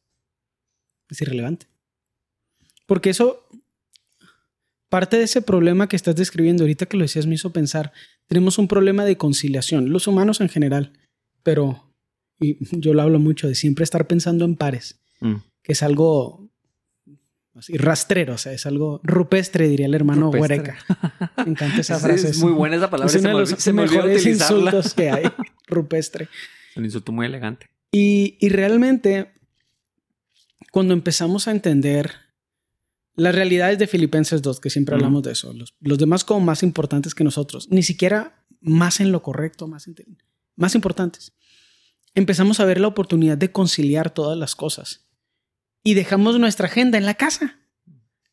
[1.08, 1.66] es irrelevante.
[2.86, 3.48] Porque eso,
[4.88, 7.92] parte de ese problema que estás describiendo ahorita que lo decías me hizo pensar,
[8.26, 10.92] tenemos un problema de conciliación, los humanos en general,
[11.42, 11.88] pero
[12.40, 15.36] y yo lo hablo mucho de siempre estar pensando en pares, mm.
[15.62, 16.47] que es algo
[17.58, 20.78] así, rastrero, o sea, es algo rupestre, diría el hermano Huereca.
[21.44, 22.30] Me encanta esa frase.
[22.30, 23.14] Es muy buena esa palabra.
[23.14, 25.24] Es uno de los mejores insultos que hay,
[25.66, 26.28] rupestre.
[26.70, 27.66] Es un insulto muy elegante.
[27.92, 29.32] Y, y realmente,
[30.72, 32.12] cuando empezamos a entender
[33.14, 36.62] las realidades de Filipenses 2, que siempre hablamos de eso, los, los, demás como más
[36.62, 39.90] importantes que nosotros, ni siquiera más en lo correcto, más,
[40.56, 41.32] más importantes
[42.18, 45.07] empezamos a ver la oportunidad de conciliar todas las cosas.
[45.88, 47.56] Y dejamos nuestra agenda en la casa.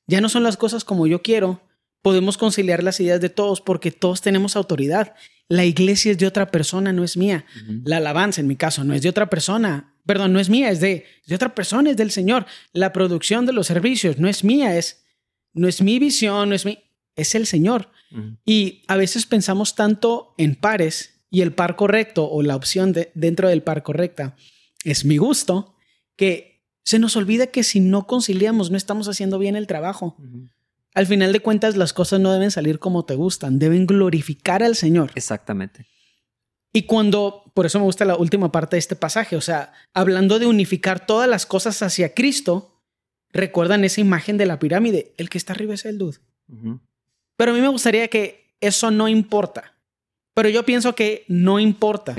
[0.07, 1.61] Ya no son las cosas como yo quiero.
[2.01, 5.15] Podemos conciliar las ideas de todos porque todos tenemos autoridad.
[5.47, 7.45] La iglesia es de otra persona, no es mía.
[7.85, 9.95] La alabanza, en mi caso, no es de otra persona.
[10.05, 12.45] Perdón, no es mía, es de, de otra persona, es del Señor.
[12.73, 15.05] La producción de los servicios no es mía, es,
[15.53, 16.79] no es mi visión, no es mi,
[17.15, 17.89] es el Señor.
[18.43, 23.13] Y a veces pensamos tanto en pares y el par correcto o la opción de,
[23.15, 24.35] dentro del par correcta
[24.83, 25.77] es mi gusto,
[26.17, 26.54] que
[26.85, 30.15] se nos olvida que si no conciliamos no estamos haciendo bien el trabajo.
[30.93, 34.75] Al final de cuentas las cosas no deben salir como te gustan, deben glorificar al
[34.75, 35.11] Señor.
[35.15, 35.87] Exactamente.
[36.71, 40.39] Y cuando, por eso me gusta la última parte de este pasaje, o sea, hablando
[40.39, 42.81] de unificar todas las cosas hacia Cristo,
[43.31, 46.17] recuerdan esa imagen de la pirámide, el que está arriba es el dude.
[47.37, 49.75] Pero a mí me gustaría que eso no importa.
[50.33, 52.15] Pero yo pienso que no importa.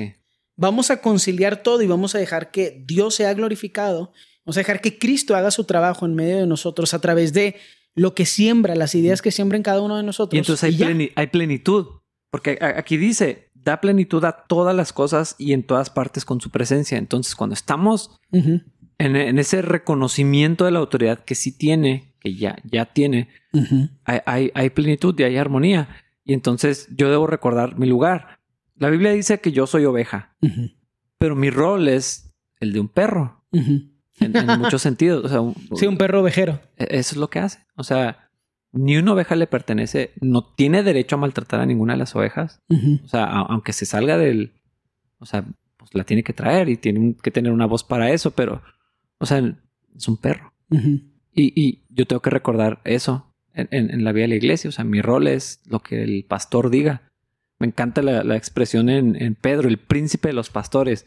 [0.56, 4.12] Vamos a conciliar todo y vamos a dejar que Dios sea glorificado.
[4.46, 7.56] Vamos a dejar que Cristo haga su trabajo en medio de nosotros a través de
[7.94, 10.34] lo que siembra, las ideas que siembra en cada uno de nosotros.
[10.34, 10.88] Y entonces hay, ya.
[10.88, 11.86] pleni- hay plenitud.
[12.30, 16.50] Porque aquí dice, da plenitud a todas las cosas y en todas partes con su
[16.50, 16.96] presencia.
[16.98, 18.60] Entonces, cuando estamos Ujú,
[18.98, 23.88] en, en ese reconocimiento de la autoridad que sí tiene, que ya, ya tiene, ujú,
[24.04, 25.88] hay, hay, hay plenitud y hay armonía.
[26.24, 28.38] Y entonces yo debo recordar mi lugar.
[28.76, 30.70] La Biblia dice que yo soy oveja, ujú,
[31.18, 33.90] pero mi rol es el de un perro ujú.
[34.20, 35.24] En, en muchos sentidos.
[35.24, 36.60] O sea, un- Sí, un perro ovejero.
[36.76, 37.60] e- eso es lo que hace.
[37.76, 38.30] O sea,
[38.72, 42.60] ni una oveja le pertenece, no tiene derecho a maltratar a ninguna de las ovejas.
[43.04, 44.52] O sea, a- aunque se salga del,
[45.18, 45.44] o sea,
[45.76, 48.62] pues la tiene que traer y tiene que tener una voz para eso, pero,
[49.18, 49.38] o sea,
[49.94, 50.52] es un perro.
[51.32, 54.68] Y, y yo tengo que recordar eso en, en- en la vida de la iglesia.
[54.68, 57.02] O sea, mi rol es lo que el pastor diga.
[57.58, 61.06] Me encanta la, la expresión en, en Pedro, el príncipe de los pastores.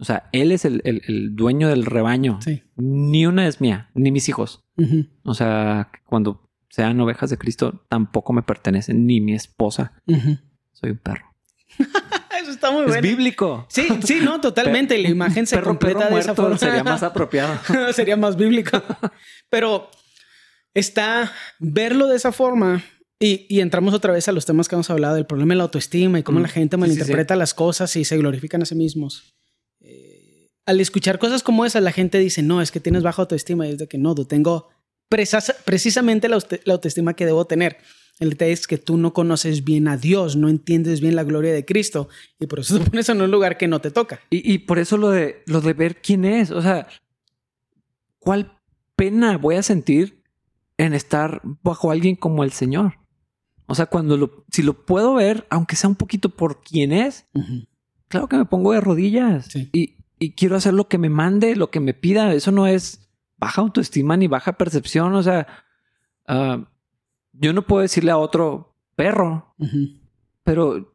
[0.00, 2.38] O sea, él es el, el- el dueño del rebaño.
[2.42, 2.62] Sí.
[2.76, 4.64] Ni una es mía, ni mis hijos.
[5.24, 9.92] O sea, cuando sean ovejas de Cristo, tampoco me pertenecen, ni mi esposa.
[10.72, 11.26] Soy un perro.
[12.40, 13.02] Eso está muy Es bueno.
[13.02, 13.66] bíblico.
[13.68, 14.96] Sí, sí, no, totalmente.
[14.96, 16.56] La imagen se perro, completa perro de esa forma.
[16.56, 17.54] sería más apropiado.
[17.92, 18.82] Sería más bíblico.
[19.50, 19.90] Pero
[20.74, 22.82] está verlo de esa forma.
[23.22, 25.64] Y, y entramos otra vez a los temas que hemos hablado del problema de la
[25.64, 28.64] autoestima y cómo Mm, la gente sí, sí, malinterpreta las cosas y se glorifican a
[28.64, 29.34] sí mismos.
[30.70, 33.66] Al escuchar cosas como esas, la gente dice, no, es que tienes baja autoestima.
[33.66, 34.68] Y es de que no, yo tengo
[35.10, 37.78] presas- precisamente la, la autoestima que debo tener.
[38.20, 41.52] El detalle es que tú no conoces bien a Dios, no entiendes bien la gloria
[41.54, 42.08] de Cristo
[42.38, 44.20] y por eso te pones en un lugar que no te toca.
[44.30, 46.50] Y, y por eso lo de, lo de ver quién es.
[46.50, 46.86] O sea,
[48.18, 48.52] ¿cuál
[48.96, 50.22] pena voy a sentir
[50.78, 52.94] en estar bajo alguien como el Señor?
[53.66, 57.26] O sea, cuando lo, si lo puedo ver, aunque sea un poquito por quién es,
[58.08, 59.70] claro que me pongo de rodillas Sí.
[59.72, 62.32] y, y quiero hacer lo que me mande, lo que me pida.
[62.34, 65.14] Eso no es baja autoestima ni baja percepción.
[65.14, 65.46] O sea,
[66.28, 66.68] ah,
[67.32, 69.54] yo no puedo decirle a otro perro,
[70.44, 70.94] pero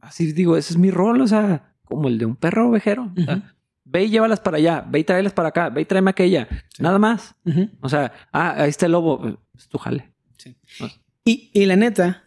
[0.00, 3.12] así digo, ese es mi rol, o sea, como el de un perro ovejero.
[3.16, 6.10] O sea, ve y llévalas para allá, ve y tráelas para acá, ve y tráeme
[6.10, 6.48] aquella,
[6.80, 7.36] nada más.
[7.80, 10.12] O sea, ah, ahí está el lobo, es tu jale.
[10.36, 10.56] Sí.
[10.80, 10.90] Ah.
[11.24, 12.24] Y, y la neta,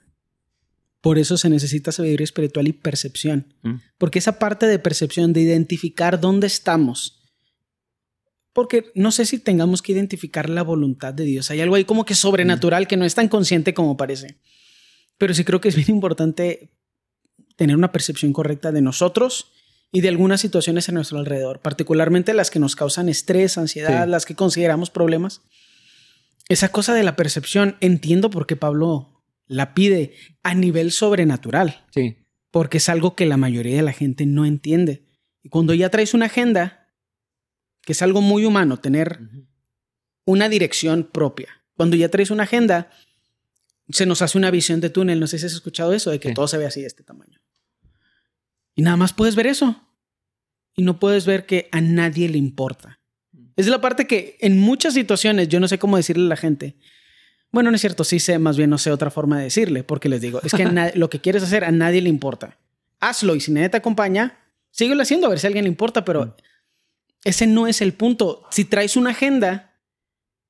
[1.05, 3.53] por eso se necesita sabiduría espiritual y percepción.
[3.61, 3.75] Mm.
[3.99, 7.21] Porque esa parte de percepción, de identificar dónde estamos.
[8.53, 11.51] Porque no sé si tengamos que identificar la voluntad de Dios.
[11.51, 14.39] Hay algo ahí como que sobrenatural que no es tan consciente como parece.
[15.19, 16.75] Pero sí creo que es bien importante
[17.55, 19.51] tener una percepción correcta de nosotros
[19.91, 24.09] y de algunas situaciones a nuestro alrededor, particularmente las que nos causan estrés, ansiedad, Sí.
[24.09, 25.43] las que consideramos problemas.
[26.49, 29.14] Esa cosa de la percepción, entiendo por qué Pablo
[29.47, 32.17] la pide a nivel sobrenatural Sí,
[32.51, 35.03] porque es algo que la mayoría de la gente no entiende.
[35.43, 36.89] Y cuando ya traes una agenda,
[37.81, 39.19] que es algo muy humano, tener
[40.25, 41.49] una dirección propia.
[41.75, 42.89] Cuando ya traes una agenda,
[43.89, 45.19] se nos hace una visión de túnel.
[45.19, 46.33] No sé si has escuchado eso, de que Sí.
[46.33, 47.39] todo se ve así de este tamaño.
[48.73, 49.81] Y nada más puedes ver eso.
[50.75, 52.99] Y no puedes ver que a nadie le importa.
[53.55, 56.75] Es la parte que en muchas situaciones yo no sé cómo decirle a la gente.
[57.51, 60.09] Bueno, no es cierto, sí sé, más bien no sé otra forma de decirle, porque
[60.09, 60.65] les digo, es que
[60.95, 62.57] lo que quieres hacer a nadie le importa.
[62.99, 64.37] Hazlo y si nadie te acompaña,
[64.71, 66.33] síguelo haciendo a ver si a alguien le importa, pero Mm.
[67.23, 68.43] ese no es el punto.
[68.51, 69.73] Si traes una agenda,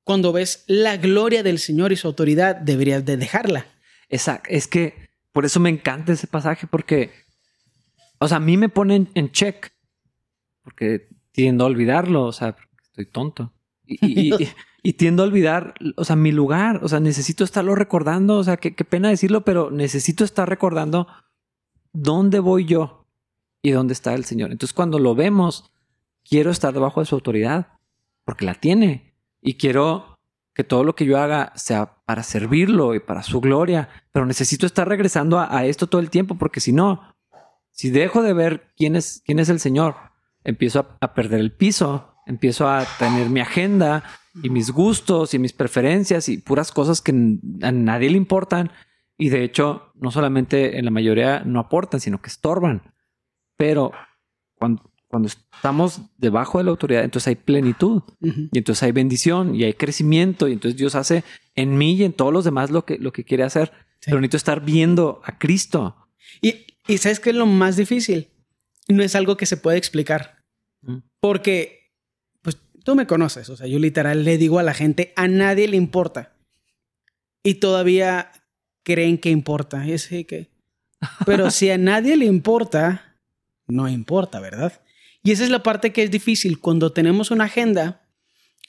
[0.04, 3.66] cuando ves la gloria del Señor y su autoridad, deberías de dejarla.
[4.08, 4.48] Exacto.
[4.50, 4.94] Es que
[5.32, 7.10] por eso me encanta ese pasaje porque,
[8.18, 9.70] o sea, a mí me ponen en check
[10.62, 13.52] porque tiendo a olvidarlo, o sea, estoy tonto.
[13.84, 13.98] Y,
[14.30, 14.48] y- y-
[14.86, 18.56] y tiendo a olvidar, o sea, mi lugar, o sea, necesito estarlo recordando, o sea,
[18.56, 21.08] qué, pena decirlo, pero necesito estar recordando
[21.92, 23.08] dónde voy yo
[23.62, 24.52] y dónde está el Señor.
[24.52, 25.72] Entonces, cuando lo vemos,
[26.22, 27.66] quiero estar debajo de su autoridad,
[28.24, 29.12] porque la tiene,
[29.42, 30.20] y quiero
[30.54, 34.66] que todo lo que yo haga sea para servirlo y para su gloria, pero necesito
[34.66, 37.12] estar regresando a, esto todo el tiempo, porque si no,
[37.72, 39.96] si dejo de ver quién es, quién es el Señor,
[40.44, 44.04] empiezo a perder el piso, empiezo a tener mi agenda
[44.42, 47.12] y mis gustos y mis preferencias y puras cosas que
[47.62, 48.70] a nadie le importan
[49.16, 52.82] y de hecho no solamente en la mayoría no aportan, sino que estorban.
[53.56, 53.92] Pero
[54.54, 58.48] cuando, cuando estamos debajo de la autoridad, entonces hay plenitud Ujú.
[58.52, 61.24] y entonces hay bendición y hay crecimiento y entonces Dios hace
[61.54, 63.72] en mí y en todos los demás lo que, lo que quiere hacer.
[64.00, 64.10] Sí.
[64.10, 65.96] Pero necesito estar viendo a Cristo.
[66.42, 68.28] Y, y ¿sabes qué es lo más difícil?
[68.88, 70.44] No es algo que se puede explicar.
[70.82, 70.98] Mm.
[71.20, 71.75] Porque,
[72.86, 75.76] tú me conoces, o sea, yo literal le digo a la gente, a nadie le
[75.76, 76.36] importa.
[77.42, 78.30] Y todavía
[78.84, 79.84] creen que importa.
[79.84, 80.50] Y que...
[81.26, 83.18] Pero si a nadie le importa,
[83.66, 84.80] no importa, ¿verdad?
[85.24, 86.60] Y esa es la parte que es difícil.
[86.60, 88.08] Cuando tenemos una agenda,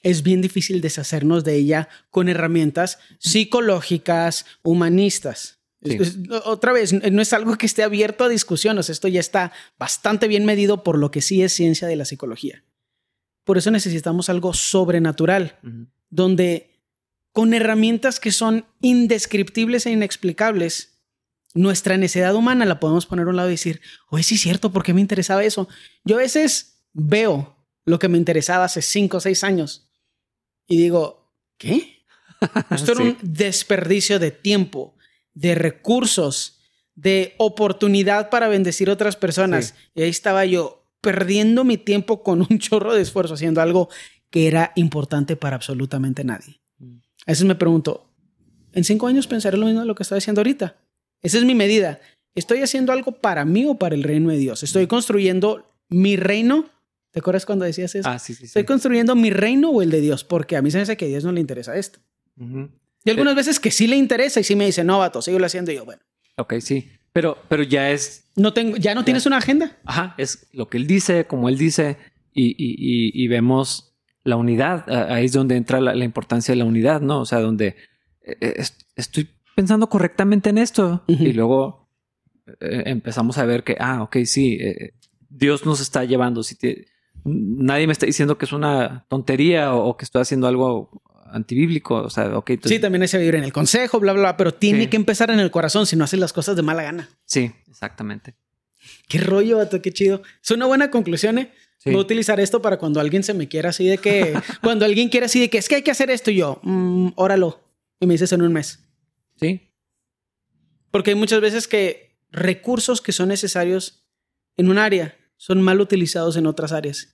[0.02, 5.60] es bien difícil deshacernos de ella con herramientas psicológicas, humanistas.
[5.80, 5.96] Sí.
[6.44, 10.44] Otra vez, no es algo que esté abierto a sea, esto ya está bastante bien
[10.44, 12.64] medido por lo que sí es ciencia de la psicología.
[13.48, 15.58] Por eso necesitamos algo sobrenatural,
[16.10, 16.82] donde
[17.32, 21.00] con herramientas que son indescriptibles e inexplicables,
[21.54, 23.80] nuestra necedad humana la podemos poner a un lado y decir,
[24.10, 25.66] oye, sí es cierto, ¿por qué me interesaba eso?
[26.04, 29.88] Yo a veces veo lo que me interesaba hace cinco o seis años
[30.66, 32.04] y digo, ¿qué?
[32.70, 34.94] Esto era un desperdicio de tiempo,
[35.32, 36.60] de recursos,
[36.94, 39.68] de oportunidad para bendecir a otras personas.
[39.68, 39.74] Sí.
[39.94, 43.88] Y ahí estaba yo perdiendo mi tiempo con un chorro de esfuerzo haciendo algo
[44.30, 46.60] que era importante para absolutamente nadie.
[46.78, 46.98] Mm.
[47.26, 48.10] A veces me pregunto,
[48.72, 50.76] ¿en cinco años pensaré lo mismo de lo que estoy haciendo ahorita?
[51.22, 52.00] Esa es mi medida.
[52.34, 54.62] ¿Estoy haciendo algo para mí o para el reino de Dios?
[54.62, 56.68] ¿Estoy construyendo mi reino?
[57.10, 58.08] ¿Te acuerdas cuando decías eso?
[58.08, 58.46] Ah, sí, sí, sí.
[58.46, 60.24] ¿Estoy construyendo mi reino o el de Dios?
[60.24, 62.00] Porque a mí se me hace que a Dios no le interesa esto.
[63.04, 65.72] Y algunas veces que sí le interesa y sí me dice, no, vato, síguelo haciendo.
[65.72, 66.02] Y yo, bueno,
[66.38, 66.88] Ok, sí.
[67.18, 69.76] Pero, pero ya es no tengo, ¿ya no tienes una agenda?
[69.84, 71.96] Ajá, es lo que él dice, como él dice,
[72.32, 74.84] y, y- y- vemos la unidad.
[74.86, 77.20] Ah, Ahí es donde entra la, la importancia de la unidad, ¿no?
[77.20, 77.74] O sea, donde
[78.22, 81.88] eh, eh, est- estoy pensando correctamente en esto y luego
[82.60, 84.92] eh, empezamos a ver que, ah, ok, sí, eh,
[85.28, 86.44] Dios nos está llevando.
[86.44, 86.86] Si te-
[87.24, 91.02] nadie me está diciendo que es una tontería o, o que estoy haciendo algo
[91.32, 91.96] antibíblico.
[91.96, 94.84] O sea, ok, Sí, también ese vivir en el consejo, bla, bla, bla, pero tiene
[94.84, 94.90] Sí.
[94.90, 97.08] que empezar en el corazón si no haces las cosas de mala gana.
[97.24, 98.34] sí, exactamente.
[99.08, 100.22] Qué rollo, vato, qué chido.
[100.42, 101.52] Es una buena conclusión, ¿eh?
[101.78, 101.90] Sí.
[101.90, 105.08] Voy a utilizar esto para cuando alguien se me quiera así de que, cuando alguien
[105.08, 107.60] quiera así de que es que hay que hacer esto y yo, mm, óralo.
[108.00, 108.80] Y me dices en un mes.
[109.36, 109.70] Sí,
[110.90, 114.06] Porque hay muchas veces que recursos que son necesarios
[114.56, 117.12] en un área son mal utilizados en otras áreas.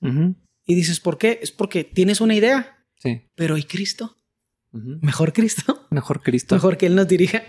[0.67, 1.41] Y dices, ¿por qué?
[1.43, 3.23] Es porque tienes una idea, sí.
[3.35, 4.17] pero ¿y Cristo?
[4.73, 5.87] Mejor Cristo.
[5.91, 6.55] Mejor Cristo.
[6.57, 7.43] Mejor que Él nos dirija.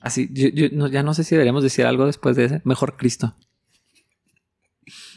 [0.00, 2.60] Así, yo, yo no- ya no sé si deberíamos decir algo después de ese.
[2.64, 3.34] Mejor Cristo.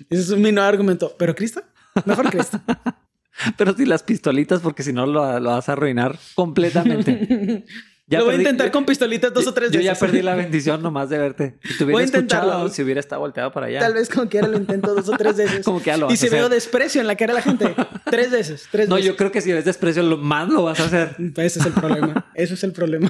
[0.10, 1.16] Ese es mi nuevo argumento.
[1.20, 1.62] ¿Pero Cristo?
[2.06, 2.60] Mejor Cristo.
[3.58, 7.66] Pero si las pistolitas, porque si no lo, lo vas a arruinar completamente.
[8.10, 9.94] Lo voy a intentar con pistolitas dos o tres Yo veces.
[9.94, 11.60] ya perdí la bendición nomás de verte.
[11.64, 12.50] Si te Voy hubiera a intentarlo.
[12.52, 13.80] escuchado, si hubiera estado volteado para allá.
[13.80, 15.64] Tal vez como quiera lo intento dos o tres veces.
[15.66, 16.40] Como que ya lo y vas a si hacer.
[16.40, 19.12] veo desprecio en la cara de la gente, tres veces, tres No, veces.
[19.12, 21.16] yo creo que si ves desprecio, lo más lo vas a hacer.
[21.38, 22.32] Ese es el problema.
[22.34, 23.10] Eso es el problema.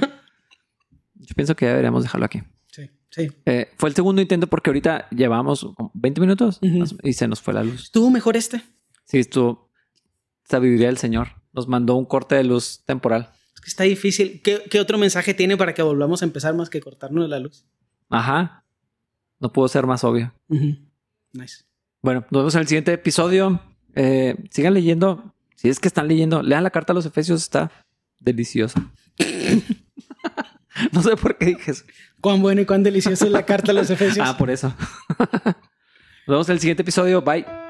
[1.15, 2.41] Yo pienso que ya deberíamos dejarlo aquí.
[2.71, 3.29] Sí, sí.
[3.45, 6.59] Eh, fue el segundo intento porque ahorita llevamos como 20 minutos
[7.03, 7.83] y se nos fue la luz.
[7.83, 8.61] ¿Estuvo mejor este?
[9.05, 9.71] Sí, estuvo
[10.43, 11.29] sabiduría del Señor.
[11.53, 13.31] Nos mandó un corte de luz temporal.
[13.59, 14.41] Es que está difícil.
[14.41, 17.65] ¿Qué, qué otro mensaje tiene para que volvamos a empezar más que cortarnos la luz?
[18.09, 18.63] Ajá.
[19.39, 20.33] No pudo ser más obvio.
[20.47, 20.77] Ujú.
[21.33, 21.65] Nice.
[22.01, 23.61] Bueno, nos vemos en el siguiente episodio.
[23.95, 25.33] Eh, sigan leyendo.
[25.55, 27.69] Si es que están leyendo, lean la carta a los Efesios, está
[28.19, 28.81] deliciosa.
[30.93, 31.83] no sé por qué dije eso.
[32.21, 34.25] Cuán bueno y cuán deliciosa es la carta a los Efesios.
[34.25, 34.73] Ah, por eso.
[35.17, 37.21] nos vemos en el siguiente episodio.
[37.21, 37.68] Bye.